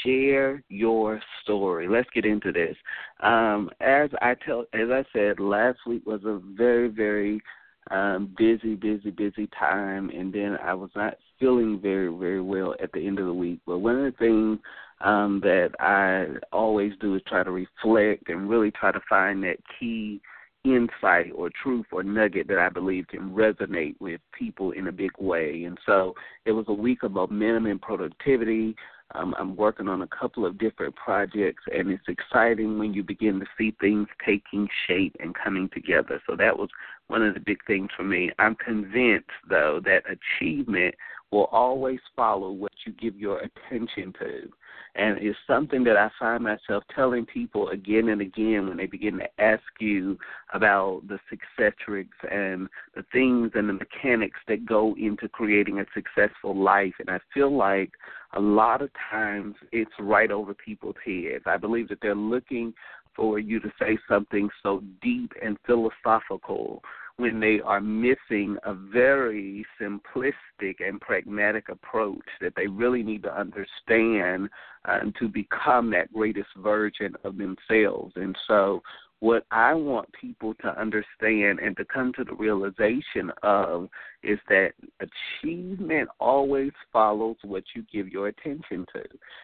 share 0.04 0.62
your 0.70 1.20
story. 1.42 1.88
Let's 1.88 2.08
get 2.14 2.26
into 2.26 2.52
this. 2.52 2.76
Um, 3.22 3.72
as 3.82 4.12
I 4.22 4.36
tell, 4.46 4.66
as 4.76 4.92
I 4.92 5.04
said, 5.12 5.40
last 5.40 5.80
week 5.88 6.06
was 6.06 6.22
a 6.26 6.40
very, 6.56 6.90
very 6.90 7.42
um, 7.90 8.36
busy, 8.38 8.76
busy, 8.76 9.10
busy 9.10 9.50
time, 9.60 10.12
and 10.12 10.32
then 10.32 10.60
I 10.64 10.76
was 10.76 10.92
not 10.96 11.16
feeling 11.40 11.80
very, 11.82 12.16
very 12.16 12.42
well 12.42 12.76
at 12.80 12.92
the 12.92 13.08
end 13.08 13.18
of 13.18 13.26
the 13.26 13.34
week. 13.34 13.62
But 13.66 13.80
one 13.80 13.96
of 13.96 14.04
the 14.04 14.18
things 14.20 14.60
um, 15.02 15.40
that 15.42 15.72
I 15.80 16.38
always 16.56 16.94
do 17.02 17.16
is 17.16 17.24
try 17.26 17.44
to 17.44 17.50
reflect 17.50 18.30
and 18.30 18.48
really 18.48 18.70
try 18.70 18.92
to 18.92 19.02
find 19.10 19.42
that 19.42 19.58
key 19.80 20.22
insight 20.66 21.32
or 21.36 21.50
truth 21.62 21.86
or 21.92 22.04
nugget 22.04 22.48
that 22.48 22.58
I 22.58 22.70
believe 22.70 23.08
can 23.08 23.30
resonate 23.30 23.96
with 24.00 24.20
people 24.38 24.72
in 24.72 24.88
a 24.88 24.92
big 24.92 25.12
way. 25.20 25.64
And 25.66 25.78
so 25.86 26.16
it 26.46 26.52
was 26.52 26.66
a 26.68 26.74
week 26.74 27.04
of 27.04 27.12
momentum 27.12 27.68
and 27.68 27.82
productivity. 27.82 28.76
Um, 29.14 29.36
I'm 29.38 29.56
working 29.56 29.88
on 29.88 30.02
a 30.02 30.08
couple 30.08 30.46
of 30.46 30.58
different 30.58 30.96
projects, 30.96 31.62
and 31.72 31.92
it's 31.92 32.08
exciting 32.08 32.80
when 32.80 32.92
you 32.94 33.04
begin 33.04 33.40
to 33.40 33.46
see 33.56 33.76
things 33.80 34.08
taking 34.26 34.68
shape 34.88 35.16
and 35.20 35.36
coming 35.36 35.70
together. 35.72 36.20
So 36.28 36.36
that 36.38 36.58
was 36.58 36.70
one 37.08 37.22
of 37.22 37.36
the 37.36 37.40
big 37.40 37.60
things 37.68 37.90
for 37.96 38.04
me. 38.04 38.32
I'm 38.40 38.56
convinced, 38.56 39.30
though, 39.48 39.80
that 39.86 40.04
achievement 40.10 40.96
will 41.32 41.46
always 41.46 42.00
follow 42.16 42.52
what 42.52 42.72
you 42.86 42.94
give 42.94 43.16
your 43.20 43.40
attention 43.40 44.14
to. 44.20 44.50
And 44.96 45.18
it's 45.18 45.38
something 45.46 45.84
that 45.84 45.98
I 45.98 46.10
find 46.18 46.44
myself 46.44 46.84
telling 46.96 47.26
people 47.26 47.70
again 47.70 48.08
and 48.08 48.22
again 48.22 48.68
when 48.68 48.78
they 48.78 48.86
begin 48.86 49.18
to 49.18 49.42
ask 49.42 49.64
you 49.80 50.18
about 50.54 51.02
the 51.08 51.20
success 51.30 51.74
tricks 51.84 52.18
and 52.32 52.70
the 52.96 53.04
things 53.12 53.52
and 53.56 53.68
the 53.68 53.74
mechanics 53.74 54.40
that 54.48 54.66
go 54.66 54.96
into 54.98 55.28
creating 55.28 55.80
a 55.80 55.86
successful 55.94 56.56
life. 56.56 56.94
And 57.00 57.10
I 57.10 57.20
feel 57.34 57.56
like 57.56 57.92
a 58.34 58.40
lot 58.40 58.82
of 58.82 58.90
times 59.12 59.56
it's 59.74 59.92
right 60.00 60.32
over 60.32 60.54
people's 60.54 60.96
heads. 61.04 61.44
I 61.46 61.58
believe 61.58 61.90
that 61.90 62.00
they're 62.02 62.16
looking 62.16 62.74
for 63.16 63.40
you 63.40 63.60
to 63.60 63.72
say 63.80 63.98
something 64.08 64.50
so 64.64 64.82
deep 65.02 65.32
and 65.42 65.58
philosophical 65.66 66.82
when 67.18 67.40
they 67.40 67.62
are 67.62 67.80
missing 67.80 68.58
a 68.66 68.74
very 68.74 69.66
simplistic 69.82 70.76
and 70.86 71.00
pragmatic 71.00 71.70
approach 71.70 72.26
that 72.42 72.54
they 72.56 72.68
really 72.68 73.04
need 73.04 73.24
to 73.24 73.40
understand 73.40 74.50
uh, 74.84 75.00
to 75.18 75.28
become 75.30 75.90
that 75.92 76.12
greatest 76.14 76.50
version 76.58 77.16
of 77.24 77.38
themselves. 77.38 78.14
And 78.18 78.36
so 78.48 78.82
what 79.20 79.46
I 79.52 79.74
want 79.74 80.10
people 80.20 80.54
to 80.56 80.80
understand 80.80 81.60
and 81.60 81.76
to 81.78 81.86
come 81.86 82.12
to 82.14 82.24
the 82.24 82.34
realization 82.34 83.32
of 83.44 83.88
is 84.24 84.40
that 84.50 84.74
achievement 85.00 86.10
always 86.20 86.72
follows 86.92 87.38
what 87.44 87.64
you 87.74 87.86
give 87.92 88.10
your 88.10 88.28
attention 88.28 88.86
to. 88.94 89.04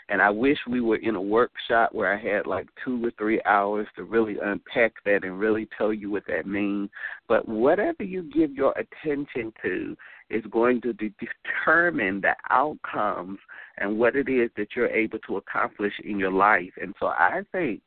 And 0.10 0.22
I 0.22 0.30
wish 0.30 0.58
we 0.68 0.82
were 0.82 0.98
in 0.98 1.16
a 1.16 1.22
workshop 1.22 1.94
where 1.94 2.14
I 2.14 2.22
had 2.22 2.46
like 2.46 2.68
two 2.84 3.04
or 3.06 3.12
three 3.18 3.42
hours 3.44 3.88
to 3.96 4.04
really 4.04 4.38
unpack 4.44 4.94
that 5.06 5.24
and 5.24 5.40
really 5.40 5.68
tell 5.78 5.94
you 5.94 6.12
what 6.12 6.28
that 6.28 6.46
means. 6.46 6.90
But 7.28 7.48
whatever 7.48 8.04
you 8.04 8.24
give 8.24 8.52
your 8.52 8.74
attention 8.78 9.54
to 9.64 9.96
is 10.30 10.44
going 10.52 10.82
to 10.82 10.94
de- 10.94 11.14
determine 11.20 12.22
the 12.22 12.36
outcomes 12.50 13.40
and 13.78 13.98
what 13.98 14.16
it 14.16 14.28
is 14.28 14.50
that 14.58 14.76
you're 14.76 14.88
able 14.88 15.20
to 15.28 15.38
accomplish 15.38 15.94
in 16.04 16.20
your 16.20 16.32
life. 16.32 16.72
And 16.82 16.94
so 17.00 17.08
I 17.08 17.42
think 17.52 17.82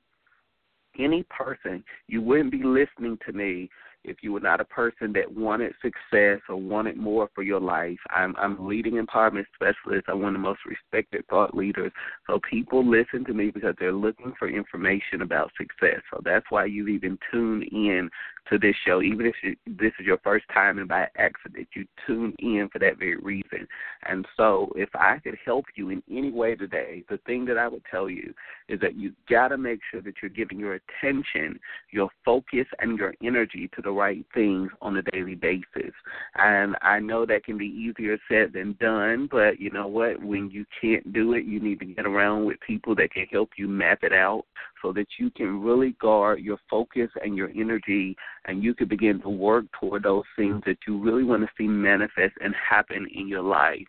any 0.98 1.24
person, 1.24 1.84
you 2.08 2.22
wouldn't 2.22 2.52
be 2.52 2.62
listening 2.62 3.18
to 3.26 3.32
me 3.32 3.70
if 4.04 4.18
you 4.22 4.32
were 4.32 4.40
not 4.40 4.60
a 4.60 4.64
person 4.64 5.12
that 5.14 5.32
wanted 5.32 5.72
success 5.80 6.40
or 6.48 6.56
wanted 6.56 6.96
more 6.96 7.28
for 7.34 7.42
your 7.42 7.60
life. 7.60 7.98
I'm 8.10 8.34
I'm 8.36 8.58
a 8.58 8.66
leading 8.66 8.94
empowerment 8.94 9.46
specialist. 9.54 10.06
I'm 10.08 10.20
one 10.20 10.34
of 10.36 10.40
the 10.40 10.46
most 10.46 10.60
respected 10.66 11.26
thought 11.28 11.54
leaders. 11.54 11.90
So 12.26 12.38
people 12.48 12.88
listen 12.88 13.24
to 13.24 13.32
me 13.32 13.50
because 13.50 13.74
they're 13.78 13.92
looking 13.92 14.34
for 14.38 14.48
information 14.48 15.22
about 15.22 15.50
success. 15.56 16.00
So 16.12 16.20
that's 16.24 16.46
why 16.50 16.66
you've 16.66 16.88
even 16.88 17.18
tuned 17.32 17.64
in 17.72 18.10
to 18.50 18.58
this 18.58 18.74
show, 18.86 19.02
even 19.02 19.26
if 19.26 19.34
you, 19.42 19.56
this 19.66 19.92
is 19.98 20.06
your 20.06 20.18
first 20.18 20.44
time 20.52 20.78
and 20.78 20.88
by 20.88 21.06
accident, 21.16 21.68
you 21.74 21.86
tune 22.06 22.34
in 22.38 22.68
for 22.72 22.78
that 22.78 22.98
very 22.98 23.16
reason. 23.16 23.66
And 24.06 24.26
so, 24.36 24.70
if 24.76 24.88
I 24.94 25.18
could 25.18 25.36
help 25.44 25.66
you 25.74 25.90
in 25.90 26.02
any 26.10 26.30
way 26.30 26.54
today, 26.54 27.04
the 27.08 27.18
thing 27.26 27.44
that 27.46 27.58
I 27.58 27.68
would 27.68 27.82
tell 27.90 28.08
you 28.08 28.34
is 28.68 28.80
that 28.80 28.96
you 28.96 29.12
got 29.28 29.48
to 29.48 29.58
make 29.58 29.80
sure 29.90 30.02
that 30.02 30.14
you're 30.20 30.30
giving 30.30 30.58
your 30.58 30.74
attention, 30.74 31.58
your 31.90 32.08
focus, 32.24 32.66
and 32.80 32.98
your 32.98 33.14
energy 33.22 33.70
to 33.74 33.82
the 33.82 33.90
right 33.90 34.24
things 34.34 34.70
on 34.82 34.96
a 34.96 35.02
daily 35.02 35.34
basis. 35.34 35.92
And 36.36 36.76
I 36.82 37.00
know 37.00 37.26
that 37.26 37.44
can 37.44 37.58
be 37.58 37.66
easier 37.66 38.18
said 38.28 38.52
than 38.52 38.76
done, 38.80 39.28
but 39.30 39.60
you 39.60 39.70
know 39.70 39.86
what? 39.86 40.22
When 40.22 40.50
you 40.50 40.64
can't 40.80 41.12
do 41.12 41.34
it, 41.34 41.44
you 41.44 41.60
need 41.60 41.80
to 41.80 41.86
get 41.86 42.06
around 42.06 42.44
with 42.44 42.60
people 42.66 42.94
that 42.96 43.12
can 43.12 43.26
help 43.30 43.50
you 43.56 43.68
map 43.68 44.00
it 44.02 44.12
out 44.12 44.44
so 44.84 44.92
that 44.92 45.06
you 45.18 45.30
can 45.30 45.62
really 45.62 45.96
guard 45.98 46.40
your 46.40 46.58
focus 46.68 47.08
and 47.22 47.36
your 47.36 47.48
energy 47.56 48.14
and 48.44 48.62
you 48.62 48.74
can 48.74 48.86
begin 48.86 49.18
to 49.22 49.30
work 49.30 49.64
toward 49.80 50.02
those 50.02 50.24
things 50.36 50.62
that 50.66 50.76
you 50.86 51.02
really 51.02 51.24
want 51.24 51.42
to 51.42 51.48
see 51.56 51.66
manifest 51.66 52.34
and 52.42 52.54
happen 52.54 53.06
in 53.14 53.26
your 53.26 53.42
life. 53.42 53.86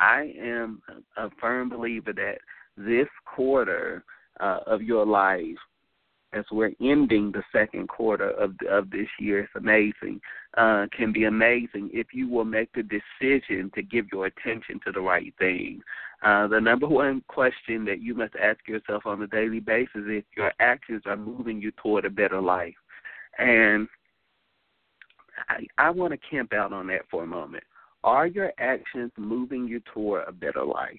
I 0.00 0.32
am 0.40 0.80
a 1.18 1.28
firm 1.38 1.68
believer 1.68 2.14
that 2.14 2.38
this 2.78 3.08
quarter 3.26 4.04
uh, 4.40 4.60
of 4.66 4.80
your 4.80 5.04
life 5.04 5.58
as 6.32 6.44
we're 6.50 6.72
ending 6.80 7.32
the 7.32 7.42
second 7.52 7.88
quarter 7.88 8.30
of 8.30 8.52
of 8.70 8.90
this 8.90 9.08
year, 9.18 9.40
it's 9.40 9.52
amazing. 9.56 10.20
Uh, 10.58 10.86
can 10.90 11.12
be 11.12 11.24
amazing 11.24 11.88
if 11.92 12.08
you 12.12 12.28
will 12.28 12.44
make 12.44 12.68
the 12.72 12.82
decision 12.82 13.70
to 13.76 13.80
give 13.80 14.06
your 14.10 14.26
attention 14.26 14.80
to 14.84 14.90
the 14.90 15.00
right 15.00 15.32
thing. 15.38 15.80
Uh, 16.24 16.48
the 16.48 16.60
number 16.60 16.88
one 16.88 17.22
question 17.28 17.84
that 17.84 18.02
you 18.02 18.12
must 18.12 18.34
ask 18.42 18.58
yourself 18.66 19.06
on 19.06 19.22
a 19.22 19.26
daily 19.28 19.60
basis 19.60 19.90
is 19.94 20.04
if 20.08 20.24
your 20.36 20.52
actions 20.58 21.02
are 21.06 21.16
moving 21.16 21.62
you 21.62 21.70
toward 21.80 22.04
a 22.04 22.10
better 22.10 22.40
life. 22.40 22.74
And 23.38 23.86
I, 25.48 25.64
I 25.78 25.90
want 25.90 26.12
to 26.12 26.28
camp 26.28 26.52
out 26.52 26.72
on 26.72 26.88
that 26.88 27.02
for 27.08 27.22
a 27.22 27.26
moment. 27.26 27.62
Are 28.02 28.26
your 28.26 28.52
actions 28.58 29.12
moving 29.16 29.68
you 29.68 29.80
toward 29.94 30.26
a 30.26 30.32
better 30.32 30.64
life? 30.64 30.98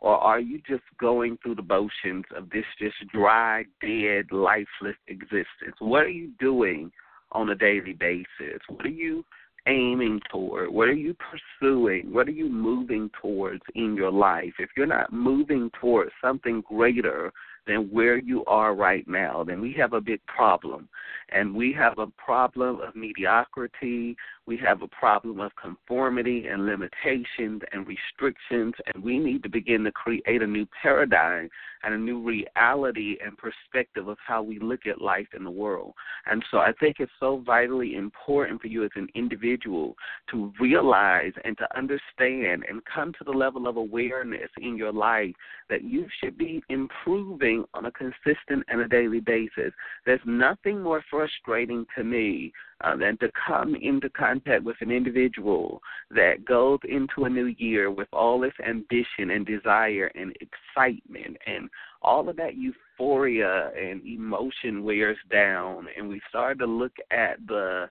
Or 0.00 0.16
are 0.16 0.40
you 0.40 0.60
just 0.68 0.82
going 0.98 1.38
through 1.40 1.54
the 1.54 1.62
motions 1.62 2.24
of 2.36 2.50
this 2.50 2.64
just 2.80 2.96
dry, 3.12 3.64
dead, 3.80 4.26
lifeless 4.32 4.96
existence? 5.06 5.76
What 5.78 6.02
are 6.02 6.08
you 6.08 6.30
doing 6.40 6.90
on 7.32 7.50
a 7.50 7.54
daily 7.54 7.92
basis? 7.92 8.60
What 8.68 8.86
are 8.86 8.90
you 8.90 9.24
aiming 9.66 10.20
toward? 10.30 10.70
What 10.70 10.88
are 10.88 10.94
you 10.94 11.14
pursuing? 11.14 12.12
What 12.12 12.28
are 12.28 12.32
you 12.32 12.48
moving 12.48 13.10
towards 13.20 13.62
in 13.74 13.94
your 13.94 14.10
life? 14.10 14.54
If 14.58 14.70
you're 14.76 14.86
not 14.86 15.12
moving 15.12 15.70
towards 15.80 16.10
something 16.22 16.62
greater 16.62 17.32
than 17.66 17.90
where 17.90 18.16
you 18.16 18.44
are 18.46 18.74
right 18.74 19.06
now, 19.06 19.44
then 19.44 19.60
we 19.60 19.74
have 19.74 19.92
a 19.92 20.00
big 20.00 20.24
problem. 20.26 20.88
And 21.28 21.54
we 21.54 21.72
have 21.74 21.98
a 21.98 22.06
problem 22.06 22.80
of 22.80 22.96
mediocrity. 22.96 24.16
We 24.48 24.56
have 24.64 24.80
a 24.80 24.88
problem 24.88 25.40
of 25.40 25.52
conformity 25.56 26.46
and 26.46 26.64
limitations 26.64 27.60
and 27.70 27.86
restrictions. 27.86 28.72
And 28.86 29.04
we 29.04 29.18
need 29.18 29.42
to 29.42 29.50
begin 29.50 29.84
to 29.84 29.92
create 29.92 30.40
a 30.40 30.46
new 30.46 30.66
paradigm 30.82 31.50
and 31.82 31.92
a 31.92 31.98
new 31.98 32.18
reality 32.22 33.18
and 33.22 33.36
perspective 33.36 34.08
of 34.08 34.16
how 34.26 34.42
we 34.42 34.58
look 34.58 34.86
at 34.86 35.02
life 35.02 35.26
in 35.36 35.44
the 35.44 35.50
world. 35.50 35.92
And 36.24 36.42
so 36.50 36.58
I 36.58 36.72
think 36.80 36.96
it's 36.98 37.12
so 37.20 37.42
vitally 37.44 37.96
important 37.96 38.62
for 38.62 38.68
you 38.68 38.84
as 38.84 38.90
an 38.96 39.08
individual 39.14 39.96
to 40.30 40.50
realize 40.58 41.34
and 41.44 41.58
to 41.58 41.76
understand 41.76 42.64
and 42.66 42.80
come 42.86 43.12
to 43.18 43.24
the 43.24 43.30
level 43.30 43.68
of 43.68 43.76
awareness 43.76 44.48
in 44.62 44.78
your 44.78 44.92
life 44.92 45.34
that 45.68 45.84
you 45.84 46.06
should 46.22 46.38
be 46.38 46.62
improving 46.70 47.66
on 47.74 47.84
a 47.84 47.92
consistent 47.92 48.64
and 48.68 48.80
a 48.80 48.88
daily 48.88 49.20
basis. 49.20 49.74
There's 50.06 50.20
nothing 50.24 50.82
more 50.82 51.04
frustrating 51.10 51.84
to 51.98 52.02
me 52.02 52.50
uh, 52.82 52.96
than 52.96 53.16
to 53.18 53.30
come 53.46 53.74
into 53.74 54.08
contact 54.10 54.64
with 54.64 54.76
an 54.80 54.90
individual 54.90 55.80
that 56.10 56.44
goes 56.44 56.78
into 56.88 57.24
a 57.24 57.30
new 57.30 57.54
year 57.58 57.90
with 57.90 58.08
all 58.12 58.40
this 58.40 58.52
ambition 58.66 59.30
and 59.30 59.46
desire 59.46 60.10
and 60.14 60.34
excitement 60.40 61.36
and 61.46 61.68
all 62.02 62.28
of 62.28 62.36
that 62.36 62.54
euphoria 62.54 63.70
and 63.76 64.04
emotion 64.06 64.84
wears 64.84 65.18
down. 65.30 65.86
And 65.96 66.08
we 66.08 66.20
start 66.28 66.58
to 66.60 66.66
look 66.66 66.92
at 67.10 67.44
the 67.46 67.88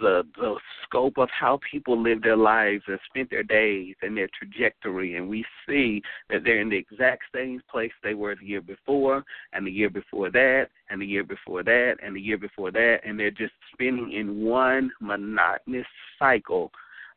the 0.00 0.22
the 0.36 0.56
scope 0.84 1.18
of 1.18 1.28
how 1.30 1.58
people 1.70 2.00
live 2.00 2.22
their 2.22 2.36
lives 2.36 2.82
and 2.86 2.98
spent 3.08 3.30
their 3.30 3.42
days 3.42 3.94
and 4.02 4.16
their 4.16 4.28
trajectory 4.38 5.16
and 5.16 5.28
we 5.28 5.44
see 5.66 6.02
that 6.30 6.44
they're 6.44 6.60
in 6.60 6.68
the 6.68 6.76
exact 6.76 7.22
same 7.34 7.60
place 7.70 7.92
they 8.02 8.14
were 8.14 8.36
the 8.36 8.46
year 8.46 8.60
before 8.60 9.24
and 9.52 9.66
the 9.66 9.70
year 9.70 9.90
before 9.90 10.30
that 10.30 10.68
and 10.90 11.00
the 11.00 11.06
year 11.06 11.24
before 11.24 11.62
that 11.62 11.96
and 12.02 12.14
the 12.14 12.20
year 12.20 12.38
before 12.38 12.70
that 12.70 12.98
and 13.04 13.18
they're 13.18 13.30
just 13.30 13.54
spinning 13.72 14.12
in 14.12 14.44
one 14.44 14.90
monotonous 15.00 15.86
cycle 16.18 16.70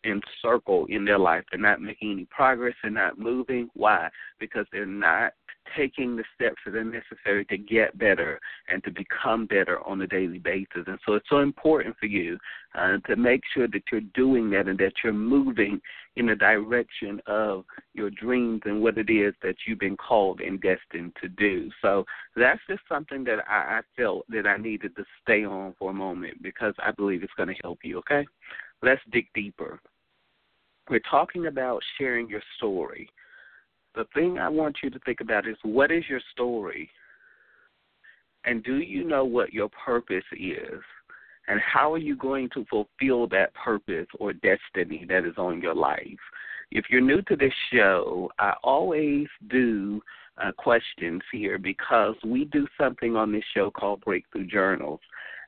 and 0.04 0.24
circle 0.42 0.86
in 0.90 1.06
their 1.06 1.20
life. 1.20 1.44
They're 1.52 1.60
not 1.60 1.82
making 1.82 2.12
any 2.12 2.26
progress. 2.26 2.74
They're 2.82 2.92
not 2.92 3.20
moving. 3.20 3.70
Why? 3.74 4.10
Because 4.40 4.66
they're 4.72 4.86
not 4.86 5.34
taking 5.76 6.16
the 6.16 6.24
steps 6.36 6.58
that 6.66 6.76
are 6.76 6.84
necessary 6.84 7.46
to 7.46 7.58
get 7.58 7.98
better 7.98 8.40
and 8.70 8.84
to 8.84 8.92
become 8.92 9.46
better 9.46 9.86
on 9.88 10.02
a 10.02 10.08
daily 10.08 10.40
basis. 10.40 10.84
And 10.88 11.00
so 11.06 11.14
it's 11.14 11.30
so 11.30 11.40
important 11.40 11.96
for 12.00 12.06
you 12.06 12.38
uh, 12.76 12.98
to 13.08 13.16
make 13.16 13.42
sure 13.54 13.68
that 13.68 13.84
you're 13.92 14.02
doing 14.14 14.50
that 14.52 14.68
and 14.68 14.78
that 14.80 14.94
you're 15.04 15.14
moving 15.14 15.82
in 16.16 16.28
the 16.28 16.36
direction 16.36 17.22
of 17.28 17.64
your 17.94 18.10
dreams 18.10 18.62
and 18.66 18.82
what 18.82 18.98
it 18.98 19.10
is 19.10 19.34
that 19.42 19.56
you've 19.66 19.80
been 19.80 19.98
called 19.98 20.42
and 20.42 20.62
destined 20.62 21.14
to 21.22 21.30
do. 21.30 21.70
So 21.82 22.06
that's 22.36 22.60
just 22.70 22.82
something 22.90 23.24
that 23.26 23.40
I, 23.50 23.80
I 23.80 23.82
felt 23.96 24.26
that 24.30 24.46
I 24.46 24.58
needed 24.58 24.96
to 24.96 25.06
stay 25.22 25.46
on 25.46 25.74
for 25.80 25.92
a 25.92 25.94
moment 25.94 26.42
because 26.42 26.74
I 26.80 26.92
believe 26.92 27.24
it's 27.24 27.34
going 27.38 27.50
to 27.50 27.62
help 27.62 27.80
you, 27.84 27.98
okay? 28.00 28.26
Let's 28.84 29.02
dig 29.12 29.28
deeper. 29.34 29.80
We're 30.90 31.00
talking 31.10 31.46
about 31.46 31.82
sharing 31.98 32.28
your 32.28 32.42
story. 32.58 33.10
The 33.96 34.06
thing 34.14 34.38
I 34.40 34.50
want 34.50 34.78
you 34.84 34.90
to 34.90 35.00
think 35.00 35.22
about 35.22 35.48
is 35.48 35.58
what 35.64 35.92
is 35.92 36.04
your 36.10 36.22
story? 36.32 36.90
And 38.46 38.64
do 38.64 38.78
you 38.78 39.04
know 39.04 39.26
what 39.26 39.54
your 39.54 39.70
purpose 39.70 40.24
is? 40.32 40.82
And 41.48 41.60
how 41.60 41.94
are 41.94 41.98
you 41.98 42.16
going 42.16 42.50
to 42.54 42.66
fulfill 42.66 43.28
that 43.28 43.54
purpose 43.54 44.08
or 44.20 44.34
destiny 44.34 45.06
that 45.10 45.26
is 45.26 45.38
on 45.38 45.62
your 45.62 45.76
life? 45.76 46.20
If 46.72 46.86
you're 46.90 47.02
new 47.02 47.22
to 47.24 47.36
this 47.36 47.54
show, 47.74 48.32
I 48.40 48.54
always 48.64 49.28
do 49.50 50.02
uh, 50.42 50.52
questions 50.58 51.22
here 51.32 51.58
because 51.58 52.16
we 52.26 52.46
do 52.46 52.66
something 52.80 53.16
on 53.16 53.32
this 53.32 53.44
show 53.54 53.70
called 53.70 54.02
Breakthrough 54.02 54.48
Journals. 54.48 55.02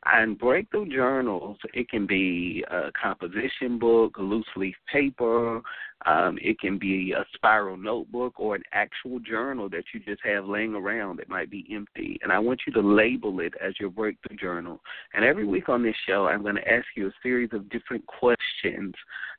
And 0.06 0.38
breakthrough 0.38 0.90
journals, 0.90 1.58
it 1.74 1.90
can 1.90 2.06
be 2.06 2.66
a 2.70 2.92
composition 3.02 3.80
book, 3.80 4.18
loose 4.20 4.46
leaf 4.58 4.76
paper, 4.92 5.62
um, 6.06 6.38
it 6.42 6.60
can 6.60 6.78
be 6.78 7.14
a 7.14 7.26
spiral 7.34 7.78
notebook 7.78 8.34
or 8.38 8.56
an 8.56 8.64
actual 8.74 9.20
journal 9.20 9.70
that 9.70 9.84
you 9.94 10.00
just 10.00 10.22
have 10.24 10.46
laying 10.46 10.76
around 10.76 11.18
that 11.18 11.30
might 11.30 11.50
be 11.50 11.66
empty. 11.72 12.20
And 12.22 12.32
I 12.32 12.40
want 12.40 12.62
you 12.68 12.74
to 12.74 12.82
label 12.82 13.40
it 13.40 13.54
as 13.64 13.74
your 13.80 13.90
breakthrough 13.90 14.38
journal. 14.38 14.82
And 15.14 15.24
every 15.24 15.46
week 15.46 15.70
on 15.70 15.84
this 15.84 15.96
show, 16.08 16.28
I'm 16.28 16.42
going 16.42 16.56
to 16.56 16.68
ask 16.68 16.86
you 16.96 17.08
a 17.08 17.14
series 17.22 17.50
of 17.54 17.70
different 17.70 18.06
questions 18.08 18.94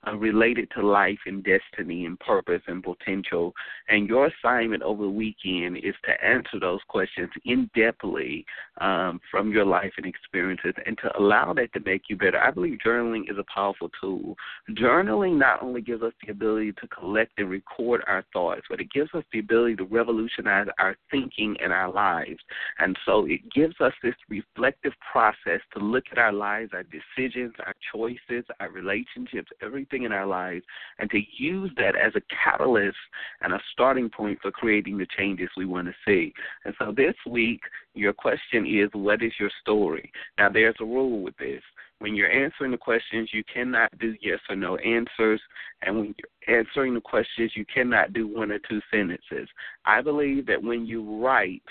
uh, 0.06 0.16
related 0.16 0.68
to 0.76 0.86
life 0.86 1.18
and 1.26 1.44
destiny 1.44 2.06
and 2.06 2.18
purpose 2.20 2.62
and 2.66 2.82
potential. 2.82 3.52
And 3.88 4.08
your 4.08 4.26
assignment 4.28 4.82
over 4.82 5.04
the 5.04 5.10
weekend 5.10 5.78
is 5.78 5.94
to 6.04 6.24
answer 6.24 6.60
those 6.60 6.80
questions 6.88 7.30
in 7.44 7.70
depthly 7.76 8.44
um, 8.80 9.20
from 9.30 9.50
your 9.50 9.64
life 9.64 9.92
and 9.96 10.06
experiences 10.06 10.74
and 10.86 10.98
to 10.98 11.18
allow 11.18 11.52
that 11.54 11.72
to 11.74 11.80
make 11.80 12.02
you 12.08 12.16
better. 12.16 12.38
I 12.38 12.50
believe 12.50 12.78
journaling 12.84 13.30
is 13.30 13.38
a 13.38 13.44
powerful 13.54 13.90
tool. 14.00 14.36
Journaling 14.70 15.38
not 15.38 15.62
only 15.62 15.80
gives 15.80 16.02
us 16.02 16.12
the 16.24 16.32
ability 16.32 16.53
ability 16.54 16.72
to 16.80 16.88
collect 16.88 17.32
and 17.38 17.50
record 17.50 18.02
our 18.06 18.24
thoughts, 18.32 18.62
but 18.68 18.80
it 18.80 18.90
gives 18.92 19.10
us 19.14 19.24
the 19.32 19.38
ability 19.38 19.76
to 19.76 19.84
revolutionize 19.84 20.66
our 20.78 20.96
thinking 21.10 21.56
and 21.62 21.72
our 21.72 21.92
lives. 21.92 22.38
And 22.78 22.96
so 23.04 23.26
it 23.26 23.40
gives 23.52 23.74
us 23.80 23.92
this 24.02 24.14
reflective 24.28 24.92
process 25.10 25.60
to 25.72 25.78
look 25.80 26.04
at 26.12 26.18
our 26.18 26.32
lives, 26.32 26.72
our 26.72 26.84
decisions, 26.84 27.52
our 27.64 27.74
choices, 27.92 28.44
our 28.60 28.70
relationships, 28.70 29.50
everything 29.62 30.04
in 30.04 30.12
our 30.12 30.26
lives, 30.26 30.64
and 30.98 31.10
to 31.10 31.20
use 31.36 31.70
that 31.76 31.96
as 31.96 32.12
a 32.14 32.22
catalyst 32.44 32.96
and 33.40 33.52
a 33.52 33.60
starting 33.72 34.08
point 34.08 34.38
for 34.40 34.50
creating 34.50 34.98
the 34.98 35.06
changes 35.16 35.48
we 35.56 35.66
want 35.66 35.88
to 35.88 35.94
see. 36.06 36.32
And 36.64 36.74
so 36.78 36.92
this 36.96 37.14
week, 37.28 37.60
your 37.94 38.12
question 38.12 38.66
is, 38.66 38.88
what 38.92 39.22
is 39.22 39.32
your 39.38 39.50
story? 39.60 40.10
Now, 40.38 40.48
there's 40.48 40.74
a 40.80 40.84
rule 40.84 41.20
with 41.20 41.36
this 41.36 41.62
when 42.04 42.14
you're 42.14 42.30
answering 42.30 42.70
the 42.70 42.76
questions, 42.76 43.30
you 43.32 43.42
cannot 43.50 43.98
do 43.98 44.14
yes 44.20 44.38
or 44.50 44.56
no 44.56 44.76
answers. 44.76 45.40
And 45.80 45.96
when 45.96 46.14
you're 46.18 46.58
answering 46.58 46.92
the 46.92 47.00
questions, 47.00 47.52
you 47.56 47.64
cannot 47.74 48.12
do 48.12 48.26
one 48.26 48.52
or 48.52 48.58
two 48.58 48.82
sentences. 48.90 49.48
I 49.86 50.02
believe 50.02 50.44
that 50.44 50.62
when 50.62 50.84
you 50.84 51.24
write, 51.24 51.62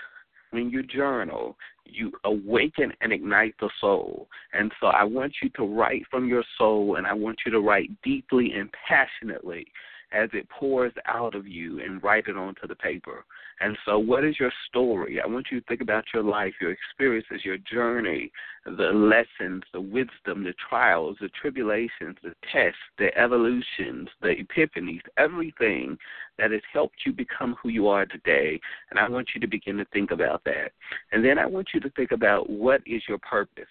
when 0.49 0.71
you 0.71 0.81
journal, 0.81 1.55
you 1.85 2.11
awaken 2.23 2.91
and 3.01 3.13
ignite 3.13 3.53
the 3.59 3.69
soul. 3.79 4.27
And 4.53 4.71
so 4.81 4.87
I 4.87 5.03
want 5.03 5.33
you 5.43 5.49
to 5.49 5.65
write 5.65 6.01
from 6.09 6.27
your 6.27 6.43
soul, 6.57 6.95
and 6.95 7.05
I 7.05 7.13
want 7.13 7.37
you 7.45 7.51
to 7.51 7.59
write 7.59 7.91
deeply 8.01 8.53
and 8.53 8.71
passionately 8.87 9.67
as 10.13 10.29
it 10.33 10.47
pours 10.49 10.93
out 11.05 11.35
of 11.35 11.47
you 11.47 11.81
and 11.81 12.01
write 12.03 12.27
it 12.27 12.37
onto 12.37 12.67
the 12.67 12.75
paper. 12.75 13.25
And 13.59 13.77
so, 13.85 13.97
what 13.99 14.23
is 14.23 14.39
your 14.39 14.51
story? 14.67 15.19
I 15.21 15.27
want 15.27 15.47
you 15.51 15.59
to 15.59 15.65
think 15.67 15.81
about 15.81 16.05
your 16.13 16.23
life, 16.23 16.53
your 16.59 16.71
experiences, 16.71 17.45
your 17.45 17.57
journey, 17.57 18.31
the 18.65 18.71
lessons, 18.71 19.63
the 19.73 19.81
wisdom, 19.81 20.43
the 20.43 20.53
trials, 20.69 21.17
the 21.21 21.29
tribulations, 21.29 22.17
the 22.23 22.33
tests, 22.51 22.79
the 22.97 23.15
evolutions, 23.17 24.09
the 24.21 24.35
epiphanies, 24.35 25.01
everything 25.17 25.97
that 26.37 26.51
has 26.51 26.61
helped 26.71 26.95
you 27.05 27.13
become 27.13 27.55
who 27.61 27.69
you 27.69 27.87
are 27.87 28.05
today. 28.05 28.59
And 28.89 28.99
I 28.99 29.07
want 29.07 29.29
you 29.33 29.41
to 29.41 29.47
begin 29.47 29.77
to 29.77 29.85
think 29.93 30.11
about 30.11 30.43
that. 30.45 30.71
And 31.11 31.23
then 31.23 31.37
I 31.37 31.45
want 31.45 31.69
you 31.73 31.79
to 31.81 31.89
think 31.91 32.11
about 32.11 32.49
what 32.49 32.81
is 32.85 33.03
your 33.07 33.19
purpose. 33.19 33.65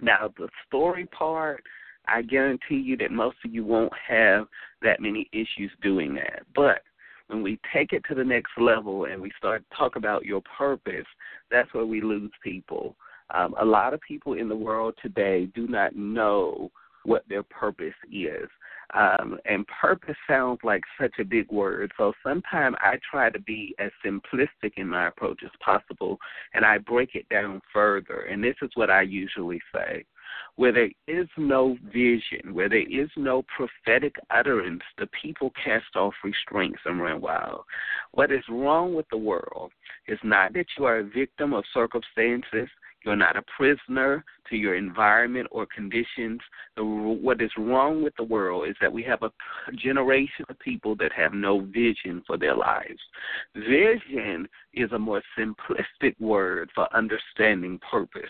Now, 0.00 0.30
the 0.36 0.48
story 0.66 1.06
part, 1.06 1.62
I 2.08 2.22
guarantee 2.22 2.76
you 2.76 2.96
that 2.98 3.10
most 3.10 3.36
of 3.44 3.52
you 3.52 3.64
won't 3.64 3.92
have 4.08 4.46
that 4.82 5.00
many 5.00 5.28
issues 5.32 5.70
doing 5.82 6.14
that. 6.14 6.42
But 6.54 6.82
when 7.28 7.42
we 7.42 7.58
take 7.72 7.92
it 7.92 8.04
to 8.08 8.14
the 8.14 8.24
next 8.24 8.52
level 8.58 9.06
and 9.06 9.20
we 9.20 9.32
start 9.36 9.64
to 9.68 9.76
talk 9.76 9.96
about 9.96 10.24
your 10.24 10.42
purpose, 10.56 11.06
that's 11.50 11.72
where 11.74 11.86
we 11.86 12.00
lose 12.00 12.30
people. 12.42 12.96
Um, 13.34 13.54
a 13.60 13.64
lot 13.64 13.94
of 13.94 14.00
people 14.00 14.34
in 14.34 14.48
the 14.48 14.56
world 14.56 14.94
today 15.02 15.46
do 15.46 15.66
not 15.66 15.96
know 15.96 16.70
what 17.04 17.24
their 17.28 17.42
purpose 17.42 17.94
is. 18.12 18.48
Um, 18.94 19.38
and 19.44 19.66
purpose 19.66 20.16
sounds 20.28 20.60
like 20.62 20.82
such 21.00 21.14
a 21.18 21.24
big 21.24 21.50
word. 21.50 21.92
So 21.96 22.12
sometimes 22.22 22.76
I 22.80 22.98
try 23.08 23.30
to 23.30 23.40
be 23.40 23.74
as 23.80 23.90
simplistic 24.04 24.72
in 24.76 24.88
my 24.88 25.08
approach 25.08 25.40
as 25.44 25.50
possible 25.60 26.18
and 26.54 26.64
I 26.64 26.78
break 26.78 27.16
it 27.16 27.28
down 27.28 27.60
further. 27.72 28.26
And 28.30 28.42
this 28.42 28.54
is 28.62 28.70
what 28.74 28.90
I 28.90 29.02
usually 29.02 29.60
say 29.74 30.04
where 30.56 30.72
there 30.72 30.90
is 31.06 31.28
no 31.36 31.76
vision, 31.92 32.52
where 32.52 32.68
there 32.68 32.88
is 32.88 33.08
no 33.16 33.44
prophetic 33.54 34.16
utterance, 34.30 34.82
the 34.98 35.08
people 35.20 35.52
cast 35.62 35.96
off 35.96 36.14
restraints 36.24 36.80
and 36.84 37.00
run 37.00 37.20
wild. 37.20 37.62
What 38.12 38.32
is 38.32 38.44
wrong 38.48 38.94
with 38.94 39.06
the 39.10 39.18
world 39.18 39.72
is 40.08 40.18
not 40.22 40.52
that 40.54 40.66
you 40.78 40.84
are 40.84 40.98
a 40.98 41.04
victim 41.04 41.52
of 41.52 41.64
circumstances, 41.72 42.68
you're 43.06 43.16
not 43.16 43.36
a 43.36 43.42
prisoner 43.56 44.24
to 44.50 44.56
your 44.56 44.74
environment 44.74 45.46
or 45.52 45.64
conditions. 45.66 46.40
The, 46.76 46.84
what 46.84 47.40
is 47.40 47.50
wrong 47.56 48.02
with 48.02 48.14
the 48.16 48.24
world 48.24 48.68
is 48.68 48.74
that 48.80 48.92
we 48.92 49.02
have 49.04 49.22
a 49.22 49.30
generation 49.76 50.44
of 50.48 50.58
people 50.58 50.96
that 50.96 51.12
have 51.12 51.32
no 51.32 51.60
vision 51.60 52.22
for 52.26 52.36
their 52.36 52.54
lives. 52.56 53.00
Vision 53.54 54.48
is 54.74 54.90
a 54.92 54.98
more 54.98 55.22
simplistic 55.38 56.20
word 56.20 56.70
for 56.74 56.94
understanding 56.94 57.80
purpose. 57.88 58.22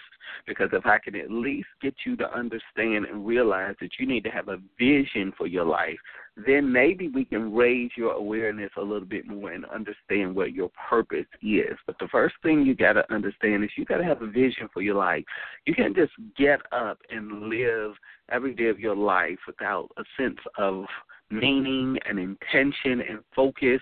Because 0.46 0.68
if 0.72 0.84
I 0.86 0.98
can 0.98 1.16
at 1.16 1.30
least 1.30 1.68
get 1.80 1.94
you 2.04 2.16
to 2.16 2.36
understand 2.36 3.06
and 3.06 3.26
realize 3.26 3.76
that 3.80 3.92
you 3.98 4.06
need 4.06 4.24
to 4.24 4.30
have 4.30 4.48
a 4.48 4.60
vision 4.78 5.32
for 5.36 5.46
your 5.46 5.64
life, 5.64 5.98
then 6.44 6.70
maybe 6.70 7.08
we 7.08 7.24
can 7.24 7.54
raise 7.54 7.90
your 7.96 8.12
awareness 8.12 8.70
a 8.76 8.82
little 8.82 9.06
bit 9.06 9.26
more 9.26 9.52
and 9.52 9.64
understand 9.66 10.34
what 10.34 10.52
your 10.52 10.70
purpose 10.88 11.26
is. 11.42 11.76
But 11.86 11.98
the 11.98 12.08
first 12.08 12.34
thing 12.42 12.62
you 12.62 12.74
got 12.74 12.94
to 12.94 13.12
understand 13.12 13.64
is 13.64 13.70
you 13.76 13.86
got 13.86 13.98
to 13.98 14.04
have 14.04 14.20
a 14.20 14.26
vision 14.26 14.68
for 14.72 14.82
your 14.82 14.96
life. 14.96 15.24
You 15.64 15.74
can't 15.74 15.96
just 15.96 16.12
get 16.36 16.60
up 16.72 16.98
and 17.10 17.48
live 17.48 17.92
every 18.30 18.54
day 18.54 18.66
of 18.66 18.78
your 18.78 18.96
life 18.96 19.38
without 19.46 19.88
a 19.96 20.04
sense 20.18 20.38
of 20.58 20.84
meaning 21.30 21.98
and 22.06 22.18
intention 22.18 23.00
and 23.00 23.20
focus 23.34 23.80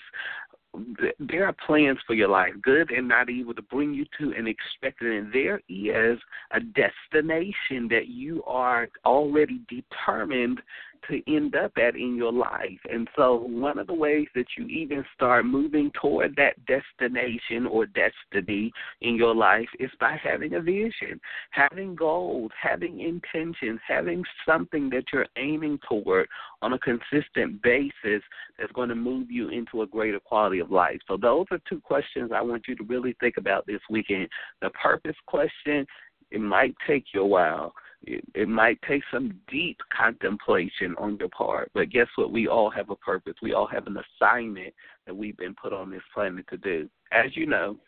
there 1.18 1.46
are 1.46 1.54
plans 1.66 1.98
for 2.06 2.14
your 2.14 2.28
life, 2.28 2.52
good 2.62 2.90
and 2.90 3.08
not 3.08 3.30
evil, 3.30 3.54
to 3.54 3.62
bring 3.62 3.94
you 3.94 4.04
to 4.18 4.32
an 4.36 4.46
expected 4.46 5.16
end. 5.16 5.32
There 5.32 5.60
is 5.68 6.18
a 6.52 6.60
destination 6.60 7.88
that 7.90 8.08
you 8.08 8.42
are 8.44 8.88
already 9.04 9.60
determined 9.68 10.60
to 11.08 11.22
end 11.32 11.54
up 11.56 11.72
at 11.76 11.96
in 11.96 12.16
your 12.16 12.32
life. 12.32 12.78
And 12.90 13.08
so, 13.16 13.46
one 13.48 13.78
of 13.78 13.86
the 13.86 13.94
ways 13.94 14.26
that 14.34 14.46
you 14.56 14.66
even 14.66 15.04
start 15.14 15.46
moving 15.46 15.90
toward 16.00 16.36
that 16.36 16.54
destination 16.66 17.66
or 17.66 17.86
destiny 17.86 18.72
in 19.00 19.16
your 19.16 19.34
life 19.34 19.68
is 19.78 19.90
by 20.00 20.18
having 20.22 20.54
a 20.54 20.60
vision, 20.60 21.20
having 21.50 21.94
goals, 21.94 22.50
having 22.60 23.00
intentions, 23.00 23.80
having 23.86 24.22
something 24.46 24.90
that 24.90 25.04
you're 25.12 25.26
aiming 25.36 25.78
toward 25.88 26.28
on 26.62 26.72
a 26.72 26.78
consistent 26.78 27.62
basis 27.62 28.22
that's 28.58 28.72
going 28.72 28.88
to 28.88 28.94
move 28.94 29.30
you 29.30 29.48
into 29.48 29.82
a 29.82 29.86
greater 29.86 30.20
quality 30.20 30.58
of 30.58 30.70
life. 30.70 30.98
So, 31.08 31.16
those 31.16 31.46
are 31.50 31.60
two 31.68 31.80
questions 31.80 32.30
I 32.34 32.42
want 32.42 32.64
you 32.68 32.76
to 32.76 32.84
really 32.84 33.16
think 33.20 33.36
about 33.36 33.66
this 33.66 33.80
weekend. 33.90 34.28
The 34.62 34.70
purpose 34.70 35.16
question, 35.26 35.86
it 36.30 36.40
might 36.40 36.74
take 36.86 37.06
you 37.12 37.22
a 37.22 37.26
while 37.26 37.74
it, 38.06 38.24
it 38.34 38.48
might 38.48 38.78
take 38.82 39.02
some 39.12 39.38
deep 39.48 39.78
contemplation 39.96 40.94
on 40.98 41.16
your 41.18 41.28
part, 41.28 41.70
but 41.74 41.90
guess 41.90 42.06
what? 42.16 42.32
We 42.32 42.48
all 42.48 42.70
have 42.70 42.90
a 42.90 42.96
purpose. 42.96 43.34
We 43.42 43.54
all 43.54 43.66
have 43.66 43.86
an 43.86 43.96
assignment 43.96 44.74
that 45.06 45.14
we've 45.14 45.36
been 45.36 45.54
put 45.54 45.72
on 45.72 45.90
this 45.90 46.02
planet 46.12 46.46
to 46.50 46.56
do. 46.58 46.88
As 47.12 47.36
you 47.36 47.46
know, 47.46 47.78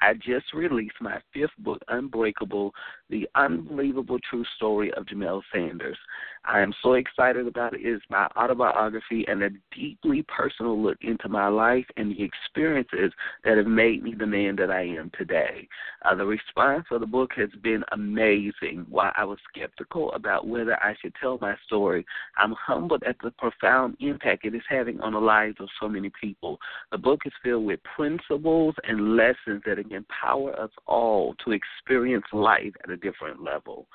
I 0.00 0.14
just 0.14 0.52
released 0.54 0.96
my 1.00 1.20
fifth 1.32 1.56
book, 1.58 1.80
Unbreakable 1.88 2.72
The 3.10 3.28
Unbelievable 3.34 4.18
True 4.28 4.44
Story 4.56 4.92
of 4.94 5.06
Jamelle 5.06 5.42
Sanders. 5.52 5.98
I 6.44 6.60
am 6.60 6.72
so 6.82 6.94
excited 6.94 7.46
about 7.46 7.74
it. 7.74 7.80
It 7.80 7.88
is 7.88 8.02
my 8.08 8.28
autobiography 8.36 9.24
and 9.28 9.42
a 9.42 9.50
deeply 9.74 10.24
personal 10.28 10.80
look 10.80 10.98
into 11.00 11.28
my 11.28 11.48
life 11.48 11.86
and 11.96 12.12
the 12.12 12.22
experiences 12.22 13.12
that 13.44 13.56
have 13.56 13.66
made 13.66 14.02
me 14.02 14.14
the 14.16 14.26
man 14.26 14.54
that 14.56 14.70
I 14.70 14.82
am 14.82 15.10
today. 15.18 15.68
Uh, 16.04 16.14
the 16.14 16.24
response 16.24 16.84
for 16.88 16.98
the 16.98 17.06
book 17.06 17.32
has 17.36 17.50
been 17.62 17.82
amazing. 17.92 18.86
While 18.88 19.12
I 19.16 19.24
was 19.24 19.38
skeptical 19.52 20.12
about 20.12 20.46
whether 20.46 20.76
I 20.82 20.94
should 21.00 21.14
tell 21.20 21.38
my 21.40 21.56
story, 21.66 22.06
I'm 22.36 22.52
humbled 22.52 23.02
at 23.04 23.16
the 23.22 23.32
profound 23.32 23.96
impact 24.00 24.44
it 24.44 24.54
is 24.54 24.62
having 24.68 25.00
on 25.00 25.14
the 25.14 25.18
lives 25.18 25.56
of 25.58 25.68
so 25.80 25.88
many 25.88 26.10
people. 26.20 26.58
The 26.92 26.98
book 26.98 27.22
is 27.26 27.32
filled 27.42 27.64
with 27.66 27.80
principles 27.96 28.74
and 28.84 29.16
lessons 29.16 29.62
that 29.66 29.78
empower 29.92 30.58
us 30.58 30.70
all 30.86 31.34
to 31.44 31.52
experience 31.52 32.26
life 32.32 32.72
at 32.84 32.90
a 32.90 32.96
different 32.96 33.42
level. 33.42 33.86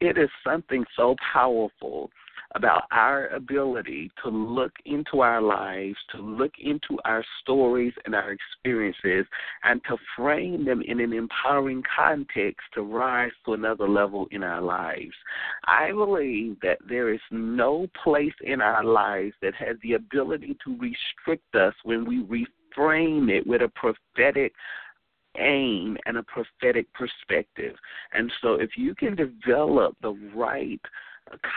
It 0.00 0.18
is 0.18 0.28
something 0.44 0.84
so 0.96 1.16
powerful 1.32 2.10
about 2.54 2.82
our 2.90 3.28
ability 3.28 4.10
to 4.22 4.28
look 4.28 4.72
into 4.84 5.20
our 5.20 5.40
lives, 5.40 5.96
to 6.10 6.18
look 6.18 6.52
into 6.62 6.98
our 7.04 7.24
stories 7.40 7.94
and 8.04 8.14
our 8.14 8.32
experiences, 8.32 9.26
and 9.64 9.80
to 9.88 9.96
frame 10.16 10.64
them 10.64 10.82
in 10.82 11.00
an 11.00 11.12
empowering 11.12 11.82
context 11.94 12.60
to 12.74 12.82
rise 12.82 13.32
to 13.44 13.54
another 13.54 13.88
level 13.88 14.26
in 14.30 14.42
our 14.42 14.60
lives. 14.60 15.14
I 15.64 15.92
believe 15.92 16.60
that 16.62 16.78
there 16.88 17.12
is 17.12 17.20
no 17.30 17.86
place 18.02 18.34
in 18.42 18.60
our 18.60 18.84
lives 18.84 19.34
that 19.42 19.54
has 19.54 19.76
the 19.82 19.94
ability 19.94 20.56
to 20.64 20.78
restrict 20.78 21.54
us 21.54 21.74
when 21.84 22.04
we 22.04 22.46
reframe 22.76 23.30
it 23.30 23.46
with 23.46 23.62
a 23.62 23.68
prophetic 23.68 24.52
aim 25.38 25.96
and 26.06 26.16
a 26.16 26.22
prophetic 26.22 26.86
perspective. 26.94 27.74
And 28.12 28.30
so 28.40 28.54
if 28.54 28.70
you 28.76 28.94
can 28.94 29.14
develop 29.14 29.96
the 30.02 30.12
right 30.34 30.80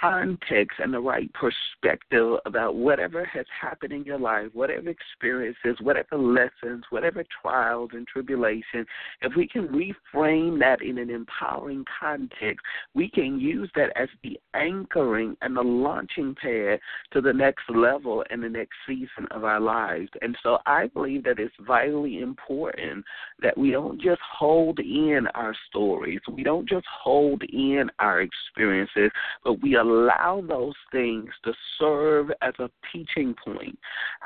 context 0.02 0.80
and 0.80 0.94
the 0.94 1.00
right 1.00 1.32
perspective 1.34 2.38
about 2.46 2.76
whatever 2.76 3.26
has 3.26 3.46
happened 3.60 3.94
in 3.94 4.04
your 4.04 4.20
life, 4.20 4.48
whatever 4.54 4.90
experiences, 4.90 5.78
whatever 5.82 6.18
lessons, 6.18 6.84
whatever 6.90 7.24
trials 7.42 7.90
and 7.94 8.08
tribulations, 8.08 8.88
if 9.22 9.36
we 9.36 9.48
can 9.48 9.68
reframe 9.68 10.60
that 10.60 10.82
in 10.82 10.98
an 10.98 11.10
empowering 11.10 11.86
context, 12.00 12.66
we 12.94 13.10
can 13.10 13.40
use 13.40 13.70
that 13.76 13.92
as 13.96 14.10
the 14.24 14.40
anchoring 14.54 15.36
and 15.42 15.56
the 15.56 15.62
launching 15.62 16.36
pad 16.42 16.80
to 17.12 17.22
the 17.22 17.34
next 17.34 17.70
level 17.70 18.24
and 18.30 18.44
the 18.44 18.50
next 18.50 18.76
season 18.88 19.28
of 19.32 19.44
our 19.44 19.60
lives. 19.60 20.10
And 20.22 20.38
so 20.44 20.60
I 20.66 20.88
believe 20.88 21.24
that 21.26 21.40
it's 21.40 21.54
vitally 21.66 22.20
important 22.20 23.04
that 23.42 23.58
we 23.58 23.72
don't 23.72 24.02
just 24.02 24.22
hold 24.22 24.80
in 24.80 25.28
our 25.36 25.56
stories, 25.70 26.20
we 26.32 26.44
don't 26.44 26.68
just 26.68 26.86
hold 26.88 27.44
in 27.44 27.90
our 28.00 28.22
experiences, 28.22 29.12
but 29.44 29.62
we 29.66 29.78
allow 29.78 30.44
those 30.48 30.76
things 30.92 31.28
to 31.44 31.52
serve 31.80 32.30
as 32.44 32.54
a 32.60 32.70
teaching 32.94 33.34
point, 33.44 33.76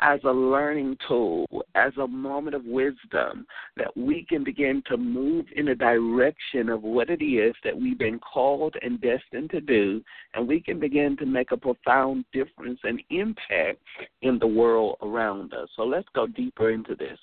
as 0.02 0.19
a 0.25 0.32
learning 0.32 0.97
tool, 1.08 1.47
as 1.75 1.93
a 1.97 2.06
moment 2.06 2.58
of 2.58 2.65
wisdom, 2.65 3.47
that 3.78 3.95
we 3.95 4.25
can 4.28 4.43
begin 4.43 4.84
to 4.88 4.97
move 4.97 5.45
in 5.56 5.69
a 5.69 5.75
direction 5.75 6.67
of 6.67 6.84
what 6.84 7.10
it 7.10 7.23
is 7.23 7.56
that 7.63 7.80
we've 7.80 7.97
been 7.97 8.19
called 8.19 8.75
and 8.82 8.99
destined 8.99 9.49
to 9.49 9.62
do, 9.62 10.04
and 10.34 10.45
we 10.45 10.60
can 10.60 10.78
begin 10.78 11.15
to 11.15 11.25
make 11.25 11.54
a 11.54 11.58
profound 11.58 12.25
difference 12.34 12.82
and 12.84 13.02
impact 13.10 13.80
in 14.21 14.39
the 14.39 14.47
world 14.47 14.97
around 15.02 15.54
us. 15.54 15.69
So 15.78 15.84
let's 15.84 16.10
go 16.13 16.28
deeper 16.28 16.71
into 16.71 16.95
this 16.95 17.17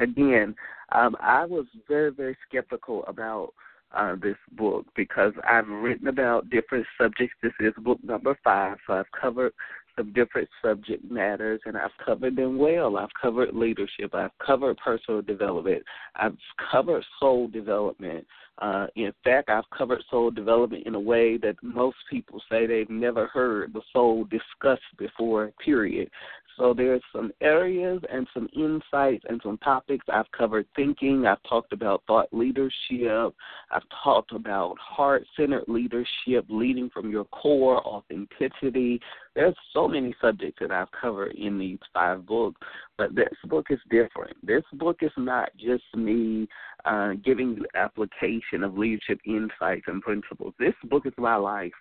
again, 0.00 0.56
um, 0.90 1.16
I 1.20 1.44
was 1.44 1.66
very, 1.86 2.10
very 2.10 2.36
skeptical 2.48 3.04
about 3.06 3.54
uh, 3.94 4.16
this 4.20 4.36
book 4.52 4.86
because 4.96 5.32
I've 5.48 5.68
written 5.68 6.08
about 6.08 6.50
different 6.50 6.86
subjects. 7.00 7.34
This 7.42 7.52
is 7.60 7.72
book 7.78 7.98
number 8.02 8.38
five, 8.44 8.76
so 8.86 8.94
I've 8.94 9.10
covered 9.18 9.52
some 9.96 10.12
different 10.12 10.48
subject 10.62 11.08
matters 11.10 11.60
and 11.66 11.76
I've 11.76 11.96
covered 12.04 12.36
them 12.36 12.58
well. 12.58 12.96
I've 12.96 13.14
covered 13.20 13.54
leadership, 13.54 14.14
I've 14.14 14.36
covered 14.44 14.76
personal 14.78 15.22
development, 15.22 15.82
I've 16.16 16.36
covered 16.70 17.04
soul 17.20 17.48
development. 17.48 18.26
Uh, 18.58 18.86
in 18.94 19.12
fact, 19.24 19.48
I've 19.48 19.68
covered 19.76 20.02
soul 20.10 20.30
development 20.30 20.86
in 20.86 20.94
a 20.94 21.00
way 21.00 21.36
that 21.38 21.56
most 21.62 21.96
people 22.08 22.40
say 22.50 22.66
they've 22.66 22.88
never 22.88 23.26
heard 23.26 23.72
the 23.72 23.82
soul 23.92 24.24
discussed 24.24 24.82
before, 24.96 25.52
period. 25.64 26.08
So 26.56 26.72
there's 26.72 27.02
some 27.12 27.32
areas 27.40 28.00
and 28.12 28.26
some 28.32 28.48
insights 28.54 29.24
and 29.28 29.40
some 29.42 29.58
topics. 29.58 30.04
I've 30.12 30.30
covered 30.36 30.66
thinking. 30.76 31.26
I've 31.26 31.42
talked 31.48 31.72
about 31.72 32.02
thought 32.06 32.28
leadership. 32.32 33.34
I've 33.70 33.82
talked 34.02 34.32
about 34.32 34.76
heart 34.78 35.26
centered 35.36 35.64
leadership, 35.66 36.44
leading 36.48 36.90
from 36.90 37.10
your 37.10 37.24
core, 37.24 37.84
authenticity. 37.86 39.00
There's 39.34 39.56
so 39.72 39.88
many 39.88 40.14
subjects 40.20 40.58
that 40.60 40.70
I've 40.70 40.92
covered 40.92 41.34
in 41.34 41.58
these 41.58 41.80
five 41.92 42.24
books, 42.24 42.60
but 42.96 43.14
this 43.14 43.34
book 43.46 43.66
is 43.70 43.80
different. 43.90 44.36
This 44.46 44.62
book 44.74 44.98
is 45.02 45.10
not 45.16 45.50
just 45.56 45.82
me 45.96 46.46
uh, 46.84 47.14
giving 47.24 47.56
you 47.56 47.66
application 47.74 48.62
of 48.62 48.78
leadership 48.78 49.18
insights 49.26 49.86
and 49.88 50.02
principles. 50.02 50.54
This 50.58 50.74
book 50.84 51.06
is 51.06 51.12
my 51.18 51.36
life. 51.36 51.72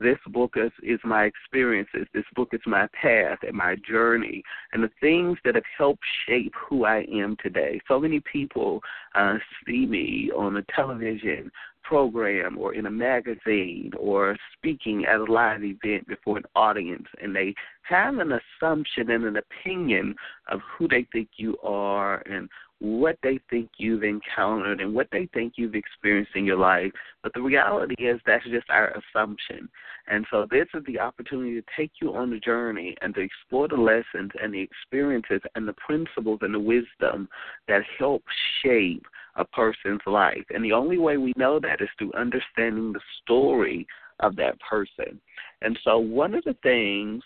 This 0.00 0.18
book 0.28 0.54
is, 0.56 0.72
is 0.82 0.98
my 1.04 1.24
experiences. 1.24 2.06
This 2.14 2.24
book 2.34 2.48
is 2.52 2.60
my 2.66 2.88
path 3.00 3.38
and 3.46 3.54
my 3.54 3.76
journey 3.88 4.42
and 4.72 4.82
the 4.82 4.90
things 5.00 5.36
that 5.44 5.54
have 5.54 5.64
helped 5.76 6.02
shape 6.26 6.54
who 6.68 6.86
I 6.86 7.04
am 7.12 7.36
today. 7.42 7.80
So 7.86 8.00
many 8.00 8.20
people 8.20 8.80
uh, 9.14 9.34
see 9.66 9.84
me 9.84 10.30
on 10.34 10.56
a 10.56 10.62
television 10.74 11.50
program 11.82 12.56
or 12.58 12.74
in 12.74 12.86
a 12.86 12.90
magazine 12.90 13.90
or 13.98 14.36
speaking 14.56 15.04
at 15.06 15.20
a 15.20 15.24
live 15.24 15.62
event 15.64 16.06
before 16.06 16.38
an 16.38 16.44
audience 16.54 17.06
and 17.20 17.34
they 17.34 17.54
have 17.82 18.18
an 18.18 18.32
assumption 18.32 19.10
and 19.10 19.24
an 19.24 19.36
opinion 19.36 20.14
of 20.48 20.60
who 20.60 20.86
they 20.88 21.06
think 21.12 21.28
you 21.36 21.56
are 21.62 22.22
and 22.26 22.48
what 22.80 23.18
they 23.22 23.38
think 23.50 23.68
you've 23.76 24.02
encountered 24.02 24.80
and 24.80 24.94
what 24.94 25.06
they 25.12 25.28
think 25.34 25.54
you've 25.56 25.74
experienced 25.74 26.32
in 26.34 26.46
your 26.46 26.56
life. 26.56 26.90
But 27.22 27.32
the 27.34 27.42
reality 27.42 28.06
is 28.06 28.20
that's 28.26 28.44
just 28.44 28.68
our 28.70 28.94
assumption. 29.14 29.68
And 30.08 30.26
so 30.30 30.46
this 30.50 30.66
is 30.74 30.82
the 30.86 30.98
opportunity 30.98 31.60
to 31.60 31.66
take 31.76 31.92
you 32.00 32.14
on 32.14 32.30
the 32.30 32.38
journey 32.38 32.96
and 33.02 33.14
to 33.14 33.20
explore 33.20 33.68
the 33.68 33.76
lessons 33.76 34.30
and 34.42 34.52
the 34.52 34.60
experiences 34.60 35.42
and 35.54 35.68
the 35.68 35.74
principles 35.74 36.38
and 36.42 36.54
the 36.54 36.58
wisdom 36.58 37.28
that 37.68 37.82
help 37.98 38.22
shape 38.62 39.04
a 39.36 39.44
person's 39.44 40.00
life. 40.06 40.44
And 40.48 40.64
the 40.64 40.72
only 40.72 40.98
way 40.98 41.18
we 41.18 41.34
know 41.36 41.60
that 41.60 41.82
is 41.82 41.88
through 41.98 42.12
understanding 42.14 42.92
the 42.92 43.00
story 43.22 43.86
of 44.20 44.36
that 44.36 44.58
person. 44.60 45.20
And 45.60 45.78
so 45.84 45.98
one 45.98 46.34
of 46.34 46.44
the 46.44 46.56
things 46.62 47.22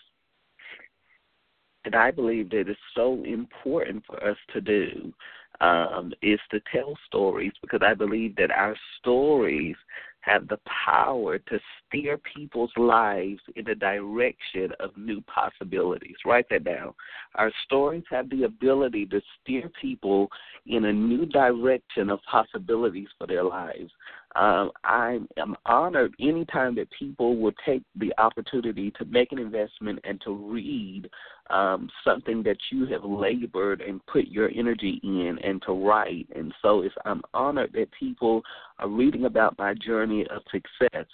that 1.85 1.95
I 1.95 2.11
believe 2.11 2.49
that 2.49 2.69
is 2.69 2.77
so 2.95 3.23
important 3.23 4.03
for 4.05 4.21
us 4.27 4.37
to 4.53 4.61
do 4.61 5.13
um, 5.61 6.13
is 6.21 6.39
to 6.51 6.59
tell 6.71 6.97
stories 7.07 7.53
because 7.61 7.81
I 7.83 7.93
believe 7.93 8.35
that 8.37 8.51
our 8.51 8.75
stories 8.99 9.75
have 10.21 10.47
the 10.47 10.59
power 10.85 11.37
to 11.37 11.59
steer 11.95 12.19
people's 12.35 12.71
lives 12.77 13.39
in 13.55 13.65
the 13.65 13.75
direction 13.75 14.71
of 14.79 14.95
new 14.97 15.21
possibilities. 15.21 16.15
Write 16.25 16.45
that 16.49 16.63
down. 16.63 16.93
Our 17.35 17.51
stories 17.65 18.03
have 18.11 18.29
the 18.29 18.43
ability 18.43 19.05
to 19.07 19.21
steer 19.41 19.71
people 19.81 20.29
in 20.65 20.85
a 20.85 20.93
new 20.93 21.25
direction 21.25 22.09
of 22.09 22.19
possibilities 22.29 23.07
for 23.17 23.27
their 23.27 23.43
lives. 23.43 23.91
Um, 24.35 24.71
I 24.83 25.19
am 25.37 25.55
honored 25.65 26.13
anytime 26.19 26.75
that 26.75 26.89
people 26.97 27.37
will 27.37 27.53
take 27.65 27.83
the 27.95 28.13
opportunity 28.17 28.91
to 28.97 29.05
make 29.05 29.31
an 29.31 29.39
investment 29.39 29.99
and 30.03 30.19
to 30.21 30.31
read 30.31 31.09
um, 31.49 31.89
something 32.03 32.43
that 32.43 32.57
you 32.71 32.85
have 32.87 33.05
labored 33.05 33.81
and 33.81 34.05
put 34.07 34.27
your 34.27 34.49
energy 34.49 34.99
in 35.03 35.37
and 35.43 35.61
to 35.61 35.71
write. 35.71 36.27
And 36.35 36.53
so 36.61 36.81
it's, 36.81 36.95
I'm 37.05 37.21
honored 37.33 37.71
that 37.73 37.87
people 37.97 38.41
are 38.79 38.89
reading 38.89 39.25
about 39.25 39.57
my 39.57 39.73
journey 39.73 40.25
of 40.29 40.41
success. 40.51 41.05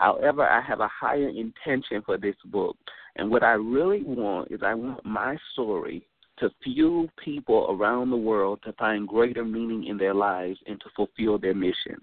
However, 0.00 0.48
I 0.48 0.62
have 0.62 0.80
a 0.80 0.88
higher 0.88 1.28
intention 1.28 2.00
for 2.06 2.16
this 2.16 2.34
book. 2.46 2.74
And 3.16 3.30
what 3.30 3.42
I 3.42 3.52
really 3.52 4.02
want 4.02 4.50
is 4.50 4.60
I 4.64 4.72
want 4.72 5.04
my 5.04 5.36
story 5.52 6.06
to 6.40 6.50
fuel 6.64 7.08
people 7.22 7.66
around 7.70 8.10
the 8.10 8.16
world 8.16 8.60
to 8.64 8.72
find 8.74 9.06
greater 9.06 9.44
meaning 9.44 9.86
in 9.86 9.96
their 9.96 10.14
lives 10.14 10.58
and 10.66 10.80
to 10.80 10.86
fulfill 10.96 11.38
their 11.38 11.54
missions. 11.54 12.02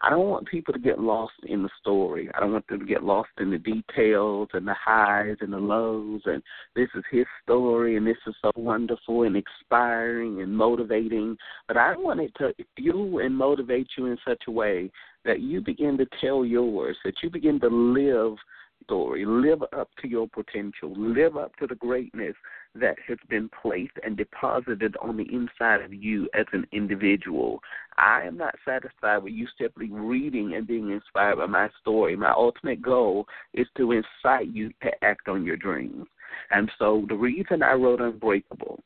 I 0.00 0.10
don't 0.10 0.28
want 0.28 0.46
people 0.46 0.72
to 0.72 0.80
get 0.80 1.00
lost 1.00 1.34
in 1.44 1.62
the 1.62 1.68
story. 1.80 2.30
I 2.34 2.40
don't 2.40 2.52
want 2.52 2.66
them 2.68 2.80
to 2.80 2.86
get 2.86 3.02
lost 3.02 3.30
in 3.38 3.50
the 3.50 3.58
details 3.58 4.48
and 4.52 4.66
the 4.66 4.74
highs 4.74 5.36
and 5.40 5.52
the 5.52 5.58
lows 5.58 6.22
and 6.26 6.42
this 6.74 6.88
is 6.94 7.04
his 7.10 7.26
story 7.42 7.96
and 7.96 8.06
this 8.06 8.16
is 8.26 8.34
so 8.40 8.52
wonderful 8.56 9.24
and 9.24 9.36
inspiring 9.36 10.42
and 10.42 10.56
motivating. 10.56 11.36
But 11.66 11.76
I 11.76 11.96
want 11.96 12.20
it 12.20 12.32
to 12.38 12.54
fuel 12.76 13.18
and 13.18 13.36
motivate 13.36 13.88
you 13.98 14.06
in 14.06 14.16
such 14.26 14.42
a 14.46 14.52
way 14.52 14.90
that 15.24 15.40
you 15.40 15.60
begin 15.60 15.98
to 15.98 16.06
tell 16.20 16.44
yours, 16.44 16.96
that 17.04 17.14
you 17.22 17.30
begin 17.30 17.60
to 17.60 17.68
live 17.68 18.36
story. 18.82 19.24
Live 19.24 19.62
up 19.76 19.88
to 20.00 20.08
your 20.08 20.28
potential. 20.28 20.92
Live 20.96 21.36
up 21.36 21.54
to 21.56 21.66
the 21.66 21.74
greatness 21.74 22.34
that 22.74 22.96
has 23.06 23.18
been 23.28 23.50
placed 23.60 23.92
and 24.04 24.16
deposited 24.16 24.96
on 25.02 25.16
the 25.16 25.26
inside 25.32 25.82
of 25.82 25.92
you 25.92 26.28
as 26.34 26.46
an 26.52 26.66
individual. 26.72 27.60
I 27.98 28.22
am 28.22 28.36
not 28.36 28.54
satisfied 28.64 29.18
with 29.18 29.32
you 29.32 29.46
simply 29.60 29.90
reading 29.90 30.54
and 30.54 30.66
being 30.66 30.90
inspired 30.90 31.36
by 31.36 31.46
my 31.46 31.68
story. 31.80 32.16
My 32.16 32.32
ultimate 32.32 32.80
goal 32.80 33.26
is 33.52 33.66
to 33.76 33.92
incite 33.92 34.48
you 34.48 34.70
to 34.82 34.90
act 35.04 35.28
on 35.28 35.44
your 35.44 35.56
dreams. 35.56 36.06
And 36.50 36.70
so 36.78 37.04
the 37.08 37.14
reason 37.14 37.62
I 37.62 37.72
wrote 37.72 38.00
Unbreakable 38.00 38.82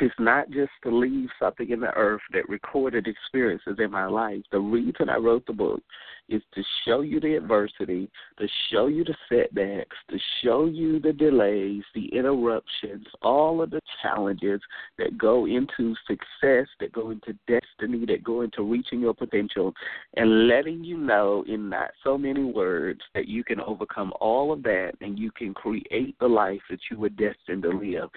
is 0.00 0.12
not 0.18 0.50
just 0.50 0.70
to 0.82 0.96
leave 0.96 1.28
something 1.38 1.70
in 1.70 1.80
the 1.80 1.92
earth 1.94 2.22
that 2.32 2.48
recorded 2.48 3.06
experiences 3.06 3.76
in 3.78 3.90
my 3.90 4.06
life. 4.06 4.42
The 4.50 4.58
reason 4.58 5.08
I 5.08 5.16
wrote 5.16 5.46
the 5.46 5.52
book 5.52 5.82
is 6.30 6.42
to 6.54 6.62
show 6.86 7.00
you 7.00 7.20
the 7.20 7.34
adversity, 7.34 8.08
to 8.38 8.46
show 8.70 8.86
you 8.86 9.04
the 9.04 9.16
setbacks, 9.28 9.96
to 10.08 10.16
show 10.42 10.66
you 10.66 11.00
the 11.00 11.12
delays, 11.12 11.82
the 11.94 12.06
interruptions, 12.14 13.06
all 13.20 13.60
of 13.60 13.70
the 13.70 13.80
challenges 14.00 14.60
that 14.96 15.18
go 15.18 15.46
into 15.46 15.94
success, 16.06 16.66
that 16.78 16.92
go 16.92 17.10
into 17.10 17.34
destiny, 17.46 18.06
that 18.06 18.22
go 18.22 18.42
into 18.42 18.62
reaching 18.62 19.00
your 19.00 19.14
potential, 19.14 19.74
and 20.16 20.46
letting 20.46 20.84
you 20.84 20.96
know 20.96 21.44
in 21.48 21.68
not 21.68 21.90
so 22.04 22.16
many 22.16 22.44
words 22.44 23.00
that 23.14 23.26
you 23.26 23.42
can 23.42 23.60
overcome 23.60 24.12
all 24.20 24.52
of 24.52 24.62
that 24.62 24.92
and 25.00 25.18
you 25.18 25.30
can 25.32 25.52
create 25.52 26.16
the 26.20 26.28
life 26.28 26.60
that 26.70 26.78
you 26.90 26.98
were 26.98 27.08
destined 27.08 27.62
to 27.62 27.70
live. 27.70 28.08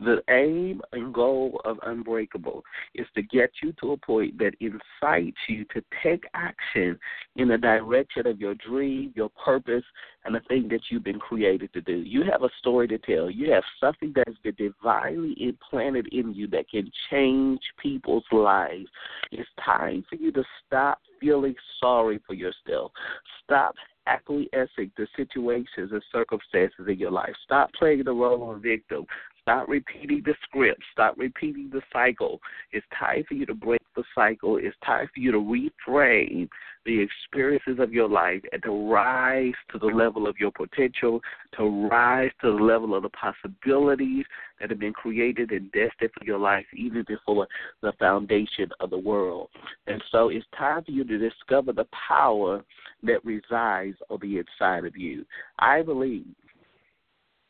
The 0.00 0.22
aim 0.28 0.82
and 0.92 1.14
goal 1.14 1.60
of 1.64 1.78
Unbreakable 1.84 2.62
is 2.94 3.06
to 3.14 3.22
get 3.22 3.50
you 3.62 3.72
to 3.80 3.92
a 3.92 3.96
point 3.96 4.36
that 4.38 4.54
incites 4.60 5.38
you 5.48 5.64
to 5.72 5.82
take 6.02 6.24
action 6.34 6.98
in 7.36 7.52
a 7.52 7.58
direction 7.62 8.26
of 8.26 8.40
your 8.40 8.54
dream, 8.54 9.12
your 9.16 9.30
purpose, 9.30 9.84
and 10.24 10.34
the 10.34 10.40
thing 10.48 10.68
that 10.68 10.80
you've 10.90 11.04
been 11.04 11.18
created 11.18 11.72
to 11.72 11.80
do. 11.80 11.94
You 11.94 12.24
have 12.30 12.42
a 12.42 12.50
story 12.58 12.86
to 12.88 12.98
tell. 12.98 13.30
You 13.30 13.52
have 13.52 13.64
something 13.80 14.12
that 14.14 14.28
has 14.28 14.36
been 14.42 14.54
divinely 14.56 15.34
implanted 15.40 16.08
in 16.12 16.34
you 16.34 16.46
that 16.48 16.68
can 16.68 16.90
change 17.10 17.60
people's 17.80 18.24
lives. 18.30 18.88
It's 19.30 19.48
time 19.64 20.04
for 20.08 20.16
you 20.16 20.30
to 20.32 20.44
stop 20.66 20.98
feeling 21.20 21.54
sorry 21.80 22.20
for 22.26 22.34
yourself. 22.34 22.92
Stop 23.44 23.74
acquiescing 24.06 24.90
to 24.96 25.06
situations 25.16 25.90
and 25.92 26.02
circumstances 26.12 26.86
in 26.88 26.98
your 26.98 27.10
life. 27.10 27.32
Stop 27.44 27.70
playing 27.78 28.04
the 28.04 28.12
role 28.12 28.50
of 28.50 28.56
a 28.56 28.60
victim. 28.60 29.06
Stop 29.42 29.68
repeating 29.68 30.22
the 30.24 30.34
script. 30.44 30.82
Stop 30.92 31.14
repeating 31.18 31.68
the 31.72 31.82
cycle. 31.92 32.40
It's 32.72 32.86
time 32.98 33.24
for 33.26 33.34
you 33.34 33.46
to 33.46 33.54
break 33.54 33.80
the 33.96 34.04
cycle. 34.14 34.56
It's 34.56 34.76
time 34.84 35.08
for 35.12 35.20
you 35.20 35.32
to 35.32 35.38
reframe 35.38 36.48
the 36.84 37.00
experiences 37.00 37.78
of 37.78 37.92
your 37.92 38.08
life 38.08 38.42
and 38.52 38.62
to 38.62 38.90
rise 38.90 39.54
to 39.70 39.78
the 39.78 39.86
level 39.86 40.26
of 40.26 40.36
your 40.38 40.50
potential, 40.50 41.20
to 41.56 41.88
rise 41.88 42.30
to 42.40 42.52
the 42.56 42.62
level 42.62 42.94
of 42.94 43.02
the 43.02 43.10
possibilities 43.10 44.24
that 44.60 44.70
have 44.70 44.78
been 44.78 44.92
created 44.92 45.52
and 45.52 45.70
destined 45.72 46.10
for 46.18 46.24
your 46.24 46.38
life 46.38 46.66
even 46.74 47.04
before 47.06 47.46
the 47.82 47.92
foundation 47.98 48.70
of 48.80 48.90
the 48.90 48.98
world. 48.98 49.48
And 49.86 50.02
so 50.10 50.28
it's 50.28 50.46
time 50.56 50.84
for 50.84 50.90
you 50.90 51.04
to 51.04 51.18
discover 51.18 51.72
the 51.72 51.86
power 52.08 52.62
that 53.02 53.24
resides 53.24 53.96
on 54.10 54.18
the 54.20 54.38
inside 54.38 54.84
of 54.84 54.96
you. 54.96 55.24
I 55.58 55.82
believe 55.82 56.26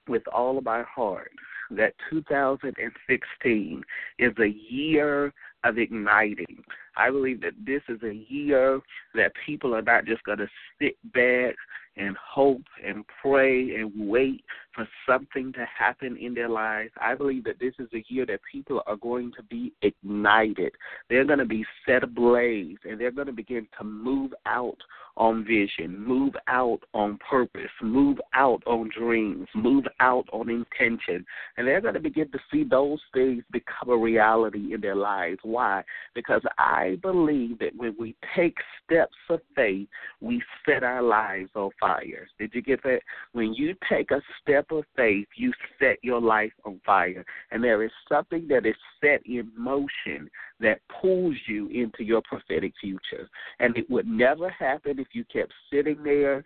with 0.09 0.27
all 0.29 0.59
of 0.59 0.64
my 0.64 0.83
heart 0.83 1.31
that 1.71 1.95
2016 2.11 3.83
is 4.18 4.33
a 4.38 4.49
year 4.49 5.33
of 5.64 5.79
igniting. 5.79 6.62
I 6.96 7.11
believe 7.11 7.40
that 7.42 7.55
this 7.64 7.83
is 7.88 8.02
a 8.02 8.14
year 8.28 8.81
that 9.14 9.33
people 9.46 9.74
are 9.74 9.83
not 9.83 10.05
just 10.05 10.22
going 10.24 10.38
to 10.38 10.48
sit 10.81 10.96
back 11.12 11.55
and 11.96 12.16
hope 12.16 12.62
and 12.85 13.05
pray 13.20 13.76
and 13.76 13.92
wait 13.96 14.44
for 14.74 14.88
something 15.07 15.52
to 15.52 15.66
happen 15.66 16.16
in 16.16 16.35
their 16.35 16.48
lives. 16.48 16.90
I 17.00 17.14
believe 17.14 17.44
that 17.44 17.61
this 17.61 17.74
is 17.78 17.88
a 17.92 18.02
year 18.09 18.24
that 18.26 18.40
people 18.50 18.83
are 18.87 18.96
going 18.96 19.33
to 19.37 19.42
be 19.42 19.72
ignited. 19.83 20.72
They're 21.11 21.26
going 21.26 21.38
to 21.38 21.44
be 21.44 21.64
set 21.87 22.02
ablaze 22.02 22.78
and 22.85 22.98
they're 22.98 23.11
going 23.11 23.26
to 23.26 23.33
begin 23.33 23.66
to 23.78 23.85
move 23.85 24.33
out 24.46 24.78
on 25.16 25.44
vision, 25.44 25.98
move 25.98 26.35
out 26.48 26.81
on 26.94 27.18
purpose, 27.29 27.70
move 27.83 28.18
out 28.35 28.62
on 28.66 28.90
dreams, 28.96 29.46
move 29.55 29.85
out 30.01 30.25
on 30.33 30.48
intention. 30.48 31.25
And 31.57 31.66
they're 31.66 31.81
going 31.81 31.94
to 31.94 32.01
begin 32.01 32.31
to 32.33 32.38
see 32.51 32.64
those 32.64 33.01
things 33.12 33.42
become 33.53 33.90
a 33.90 33.96
reality 33.96 34.75
in 34.75 34.81
their 34.81 34.96
lives. 34.96 35.38
Why? 35.42 35.83
Because 36.14 36.42
I 36.59 36.98
believe 37.03 37.59
that 37.59 37.77
when 37.77 37.94
we 37.98 38.16
take 38.35 38.57
steps 38.85 39.16
of 39.29 39.40
faith, 39.55 39.88
we 40.20 40.42
set 40.66 40.83
our 40.83 41.03
lives 41.03 41.51
on 41.55 41.70
fire. 41.79 42.27
Did 42.38 42.55
you 42.55 42.62
get 42.62 42.83
that? 42.85 43.01
When 43.33 43.53
you 43.55 43.75
take 43.88 44.11
a 44.11 44.22
step 44.40 44.70
of 44.70 44.85
faith, 44.96 45.29
you 45.37 45.53
set 45.79 45.98
your 46.03 46.20
life 46.20 46.53
on 46.64 46.81
fire. 46.85 47.25
And 47.51 47.62
there 47.62 47.83
is 47.83 47.90
something 48.09 48.46
that 48.48 48.66
is 48.66 48.77
set 49.01 49.20
in 49.27 49.51
motion 49.57 50.31
that 50.61 50.81
pulls 51.01 51.35
you 51.46 51.68
into 51.68 52.05
your 52.05 52.22
prophetic 52.22 52.72
future. 52.81 53.29
And 53.59 53.77
it 53.77 53.90
would 53.90 54.07
never 54.07 54.48
happen 54.48 55.02
if 55.03 55.09
you 55.12 55.25
kept 55.33 55.53
sitting 55.73 56.03
there 56.03 56.43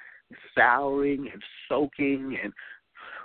souring 0.56 1.30
and 1.32 1.42
soaking 1.68 2.36
and 2.42 2.52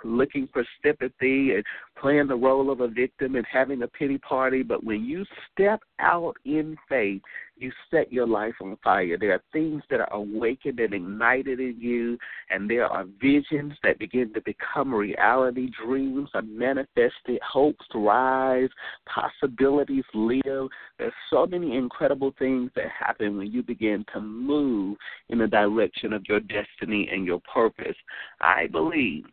looking 0.04 0.48
for 0.52 0.64
sympathy 0.84 1.54
and 1.54 1.64
playing 2.00 2.26
the 2.26 2.34
role 2.34 2.70
of 2.70 2.80
a 2.80 2.88
victim 2.88 3.36
and 3.36 3.46
having 3.50 3.82
a 3.82 3.88
pity 3.88 4.18
party. 4.18 4.62
But 4.62 4.84
when 4.84 5.04
you 5.04 5.24
step 5.52 5.80
out 6.00 6.34
in 6.44 6.76
faith, 6.88 7.22
you 7.62 7.72
set 7.90 8.12
your 8.12 8.26
life 8.26 8.54
on 8.60 8.76
fire. 8.82 9.16
There 9.18 9.32
are 9.32 9.42
things 9.52 9.82
that 9.88 10.00
are 10.00 10.12
awakened 10.12 10.80
and 10.80 10.92
ignited 10.92 11.60
in 11.60 11.76
you, 11.78 12.18
and 12.50 12.68
there 12.68 12.86
are 12.86 13.04
visions 13.20 13.74
that 13.82 13.98
begin 13.98 14.32
to 14.34 14.40
become 14.42 14.92
reality. 14.92 15.70
Dreams 15.84 16.28
are 16.34 16.42
manifested, 16.42 17.40
hopes 17.46 17.86
rise, 17.94 18.68
possibilities 19.06 20.04
live. 20.12 20.68
There's 20.98 21.12
so 21.30 21.46
many 21.46 21.76
incredible 21.76 22.34
things 22.38 22.70
that 22.74 22.86
happen 22.88 23.38
when 23.38 23.52
you 23.52 23.62
begin 23.62 24.04
to 24.12 24.20
move 24.20 24.96
in 25.28 25.38
the 25.38 25.46
direction 25.46 26.12
of 26.12 26.24
your 26.28 26.40
destiny 26.40 27.08
and 27.12 27.24
your 27.24 27.40
purpose. 27.52 27.96
I 28.40 28.66
believe 28.66 29.24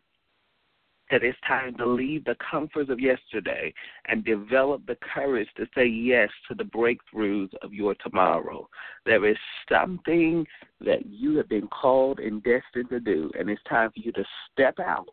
that 1.10 1.22
it's 1.22 1.38
time 1.46 1.76
to 1.76 1.86
leave 1.86 2.24
the 2.24 2.36
comforts 2.50 2.90
of 2.90 3.00
yesterday 3.00 3.72
and 4.06 4.24
develop 4.24 4.86
the 4.86 4.96
courage 5.14 5.48
to 5.56 5.66
say 5.74 5.86
yes 5.86 6.28
to 6.48 6.54
the 6.54 6.64
breakthroughs 6.64 7.52
of 7.62 7.74
your 7.74 7.94
tomorrow. 7.96 8.68
There 9.04 9.26
is 9.26 9.36
something 9.70 10.46
that 10.80 11.06
you 11.06 11.36
have 11.36 11.48
been 11.48 11.68
called 11.68 12.20
and 12.20 12.42
destined 12.42 12.90
to 12.90 13.00
do, 13.00 13.30
and 13.38 13.50
it's 13.50 13.62
time 13.68 13.90
for 13.90 14.00
you 14.00 14.12
to 14.12 14.24
step 14.52 14.78
out 14.78 15.08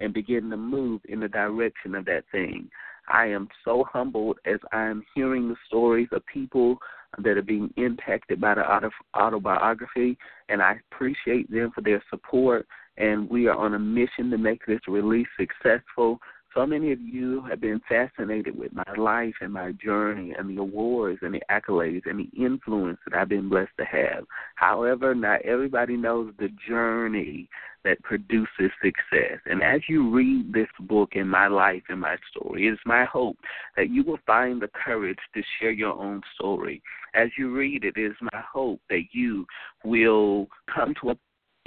and 0.00 0.12
begin 0.12 0.50
to 0.50 0.56
move 0.56 1.00
in 1.08 1.20
the 1.20 1.28
direction 1.28 1.94
of 1.94 2.04
that 2.04 2.24
thing. 2.30 2.70
I 3.08 3.26
am 3.26 3.48
so 3.64 3.84
humbled 3.90 4.38
as 4.44 4.60
I'm 4.72 5.02
hearing 5.14 5.48
the 5.48 5.56
stories 5.66 6.08
of 6.12 6.24
people 6.26 6.78
that 7.22 7.38
are 7.38 7.42
being 7.42 7.72
impacted 7.76 8.40
by 8.40 8.54
the 8.54 8.90
autobiography, 9.16 10.18
and 10.50 10.60
I 10.60 10.76
appreciate 10.92 11.50
them 11.50 11.72
for 11.74 11.80
their 11.80 12.02
support 12.10 12.66
and 12.98 13.30
we 13.30 13.46
are 13.46 13.56
on 13.56 13.74
a 13.74 13.78
mission 13.78 14.30
to 14.30 14.38
make 14.38 14.66
this 14.66 14.80
release 14.88 15.28
successful. 15.38 16.18
So 16.54 16.66
many 16.66 16.90
of 16.92 17.00
you 17.00 17.42
have 17.48 17.60
been 17.60 17.80
fascinated 17.88 18.58
with 18.58 18.72
my 18.72 18.94
life 18.96 19.34
and 19.40 19.52
my 19.52 19.72
journey 19.72 20.34
and 20.36 20.50
the 20.50 20.60
awards 20.60 21.20
and 21.22 21.32
the 21.32 21.42
accolades 21.50 22.06
and 22.06 22.18
the 22.18 22.30
influence 22.36 22.98
that 23.06 23.16
I've 23.16 23.28
been 23.28 23.48
blessed 23.48 23.76
to 23.78 23.84
have. 23.84 24.24
However, 24.56 25.14
not 25.14 25.42
everybody 25.42 25.96
knows 25.96 26.32
the 26.38 26.48
journey 26.66 27.48
that 27.84 28.02
produces 28.02 28.72
success. 28.82 29.38
And 29.46 29.62
as 29.62 29.82
you 29.88 30.10
read 30.10 30.52
this 30.52 30.68
book 30.80 31.10
in 31.12 31.28
my 31.28 31.46
life 31.46 31.82
and 31.88 32.00
my 32.00 32.16
story, 32.30 32.66
it 32.66 32.72
is 32.72 32.78
my 32.84 33.04
hope 33.04 33.36
that 33.76 33.90
you 33.90 34.02
will 34.02 34.18
find 34.26 34.60
the 34.60 34.68
courage 34.68 35.18
to 35.34 35.42
share 35.60 35.70
your 35.70 35.92
own 35.92 36.22
story. 36.34 36.82
As 37.14 37.28
you 37.38 37.54
read 37.54 37.84
it, 37.84 37.96
it 37.96 38.00
is 38.00 38.16
my 38.20 38.42
hope 38.52 38.80
that 38.90 39.02
you 39.12 39.46
will 39.84 40.48
come 40.74 40.94
to 41.02 41.10
a 41.10 41.16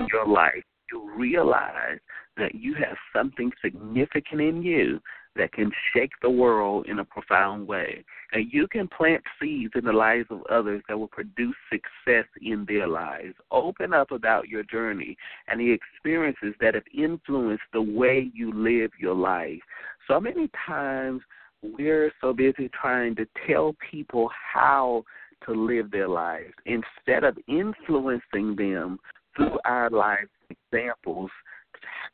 your 0.10 0.28
life 0.28 0.64
you 0.92 1.12
realize 1.16 2.00
that 2.38 2.56
you 2.56 2.74
have 2.76 2.98
something 3.14 3.52
significant 3.62 4.42
in 4.42 4.62
you 4.64 5.00
that 5.36 5.54
can 5.54 5.72
shake 5.94 6.12
the 6.22 6.30
world 6.30 6.88
in 6.88 7.00
a 7.00 7.06
profound 7.06 7.68
way. 7.68 8.04
And 8.34 8.52
you 8.52 8.68
can 8.68 8.88
plant 8.88 9.24
seeds 9.40 9.74
in 9.76 9.86
the 9.86 9.94
lives 9.94 10.28
of 10.30 10.44
others 10.50 10.82
that 10.88 10.98
will 10.98 11.08
produce 11.08 11.56
success 11.70 12.26
in 12.42 12.66
their 12.68 12.88
lives. 12.88 13.34
Open 13.50 13.94
up 13.94 14.12
about 14.12 14.50
your 14.50 14.64
journey 14.64 15.16
and 15.48 15.60
the 15.60 15.72
experiences 15.72 16.54
that 16.60 16.76
have 16.76 16.84
influenced 16.94 17.64
the 17.72 17.82
way 17.82 18.30
you 18.34 18.52
live 18.54 18.92
your 19.00 19.16
life. 19.16 19.62
So 20.08 20.20
many 20.20 20.50
times 20.66 21.22
we're 21.62 22.12
so 22.20 22.34
busy 22.34 22.70
trying 22.70 23.16
to 23.16 23.26
tell 23.48 23.76
people 23.90 24.30
how 24.54 25.04
to 25.46 25.54
live 25.54 25.92
their 25.92 26.08
lives 26.08 26.54
instead 26.66 27.24
of 27.24 27.38
influencing 27.48 28.56
them 28.56 29.00
through 29.36 29.58
our 29.66 29.90
lives 29.90 30.30
examples 30.50 31.30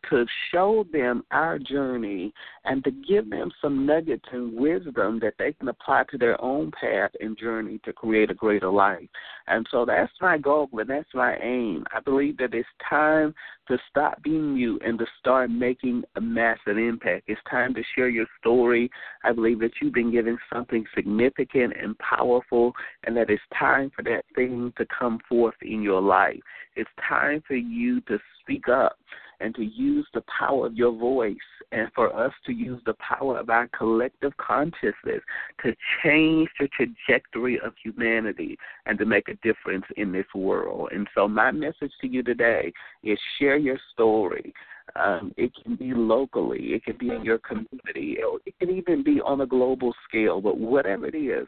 to 0.10 0.26
show 0.52 0.86
them 0.92 1.24
our 1.32 1.60
journey 1.60 2.34
and 2.66 2.84
to 2.84 2.92
give 2.92 3.30
them 3.30 3.52
some 3.62 3.86
nuggets 3.86 4.26
and 4.32 4.54
wisdom 4.54 5.20
that 5.20 5.34
they 5.38 5.54
can 5.54 5.68
apply 5.68 6.04
to 6.12 6.18
their 6.18 6.40
own 6.42 6.72
path 6.72 7.12
and 7.20 7.38
journey 7.38 7.80
to 7.84 7.94
create 7.94 8.32
a 8.32 8.34
greater 8.34 8.70
life. 8.70 9.08
And 9.48 9.66
so 9.72 9.86
that's 9.86 10.12
my 10.22 10.38
goal 10.38 10.70
and 10.74 10.90
that's 10.90 11.14
my 11.14 11.38
aim. 11.42 11.86
I 11.94 12.00
believe 12.00 12.38
that 12.38 12.54
it's 12.54 12.68
time 12.90 13.34
to 13.68 13.78
stop 13.90 14.22
being 14.24 14.56
mute 14.56 14.82
and 14.86 14.98
to 15.00 15.06
start 15.20 15.50
making 15.50 16.04
a 16.16 16.22
massive 16.22 16.78
impact. 16.78 17.24
It's 17.28 17.42
time 17.50 17.74
to 17.76 17.84
share 17.96 18.10
your 18.10 18.28
story. 18.40 18.90
I 19.24 19.34
believe 19.34 19.60
that 19.60 19.72
you've 19.82 19.94
been 19.94 20.12
given 20.12 20.38
something 20.52 20.86
significant 20.96 21.74
and 21.82 21.98
powerful, 22.00 22.74
and 23.04 23.16
that 23.18 23.30
it's 23.30 23.42
time 23.58 23.92
for 23.96 24.04
that 24.04 24.24
thing 24.36 24.74
to 24.78 24.86
come 24.98 25.20
forth 25.28 25.56
in 25.62 25.82
your 25.82 26.02
life. 26.02 26.40
It's 26.76 26.90
time 27.08 27.44
for 27.48 27.56
you 27.56 28.02
to 28.02 28.20
speak 28.42 28.70
up 28.70 28.98
and 29.40 29.54
to 29.56 29.64
use 29.64 30.08
the 30.14 30.24
power 30.40 30.66
of 30.66 30.76
your 30.76 30.92
voice 30.92 31.36
and 31.72 31.90
for 31.94 32.16
us 32.16 32.34
to 32.46 32.54
use 32.54 32.82
the 32.86 32.96
power 32.96 33.38
of 33.38 33.50
our 33.50 33.68
collective 33.78 34.36
consciousness 34.38 35.22
to 35.64 35.76
change 36.04 36.50
the 36.60 36.68
trajectory 36.70 37.60
of 37.60 37.74
humanity 37.84 38.58
and 38.86 38.98
to 38.98 39.06
make 39.06 39.28
a 39.28 39.36
difference 39.36 39.86
in 39.98 40.12
this 40.12 40.26
world. 40.34 40.90
And 40.92 41.08
so, 41.14 41.28
my 41.28 41.52
message 41.52 41.92
to 42.02 42.08
you 42.08 42.24
today 42.24 42.72
is 43.04 43.20
share 43.40 43.58
your 43.58 43.80
story. 43.94 44.54
Um, 44.96 45.34
it 45.36 45.52
can 45.62 45.76
be 45.76 45.94
locally, 45.94 46.74
it 46.74 46.84
can 46.86 46.98
be 46.98 47.10
in 47.10 47.24
your 47.24 47.40
community, 47.40 48.18
it 48.46 48.58
can 48.58 48.70
even 48.70 49.04
be 49.04 49.20
on 49.20 49.42
a 49.42 49.46
global 49.46 49.94
scale, 50.08 50.40
but 50.40 50.58
whatever 50.58 51.06
it 51.06 51.16
is, 51.16 51.46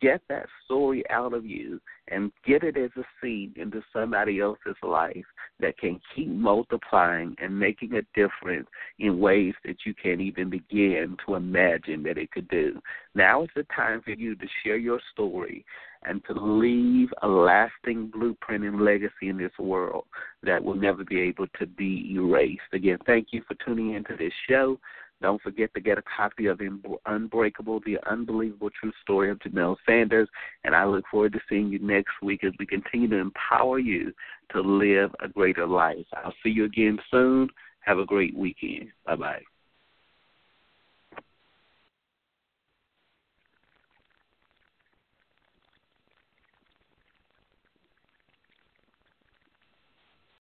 get 0.00 0.20
that 0.28 0.46
story 0.64 1.02
out 1.10 1.32
of 1.32 1.44
you 1.44 1.80
and 2.08 2.32
get 2.44 2.62
it 2.62 2.76
as 2.76 2.90
a 2.96 3.04
seed 3.20 3.56
into 3.56 3.82
somebody 3.92 4.40
else's 4.40 4.76
life 4.82 5.24
that 5.60 5.78
can 5.78 6.00
keep 6.14 6.28
multiplying 6.28 7.36
and 7.40 7.58
making 7.58 7.94
a 7.94 8.02
difference 8.14 8.66
in 8.98 9.18
ways 9.20 9.54
that 9.64 9.76
you 9.84 9.94
can't 9.94 10.20
even 10.20 10.50
begin 10.50 11.16
to 11.26 11.34
imagine 11.34 12.02
that 12.02 12.18
it 12.18 12.30
could 12.32 12.48
do. 12.48 12.80
Now 13.14 13.42
is 13.42 13.50
the 13.54 13.66
time 13.74 14.02
for 14.02 14.10
you 14.10 14.34
to 14.34 14.46
share 14.64 14.76
your 14.76 15.00
story 15.12 15.64
and 16.02 16.22
to 16.24 16.32
leave 16.32 17.10
a 17.22 17.28
lasting 17.28 18.08
blueprint 18.08 18.64
and 18.64 18.82
legacy 18.82 19.28
in 19.28 19.36
this 19.36 19.52
world 19.58 20.04
that 20.42 20.62
will 20.62 20.74
never 20.74 21.04
be 21.04 21.20
able 21.20 21.46
to 21.58 21.66
be 21.66 22.12
erased. 22.14 22.62
Again, 22.72 22.98
thank 23.06 23.28
you 23.32 23.42
for 23.46 23.54
tuning 23.64 23.94
into 23.94 24.16
this 24.16 24.32
show. 24.48 24.80
Don't 25.22 25.40
forget 25.42 25.72
to 25.74 25.80
get 25.80 25.98
a 25.98 26.02
copy 26.16 26.46
of 26.46 26.60
Unbreakable, 27.06 27.80
The 27.84 27.98
Unbelievable 28.10 28.70
True 28.70 28.92
Story 29.02 29.30
of 29.30 29.38
Jamelle 29.40 29.76
Sanders. 29.86 30.28
And 30.64 30.74
I 30.74 30.84
look 30.84 31.04
forward 31.10 31.32
to 31.34 31.40
seeing 31.48 31.68
you 31.68 31.78
next 31.78 32.12
week 32.22 32.44
as 32.44 32.52
we 32.58 32.66
continue 32.66 33.08
to 33.08 33.16
empower 33.16 33.78
you 33.78 34.12
to 34.52 34.60
live 34.60 35.10
a 35.20 35.28
greater 35.28 35.66
life. 35.66 36.06
I'll 36.14 36.34
see 36.42 36.50
you 36.50 36.64
again 36.64 36.98
soon. 37.10 37.48
Have 37.80 37.98
a 37.98 38.06
great 38.06 38.36
weekend. 38.36 38.88
Bye 39.04 39.16
bye. 39.16 39.42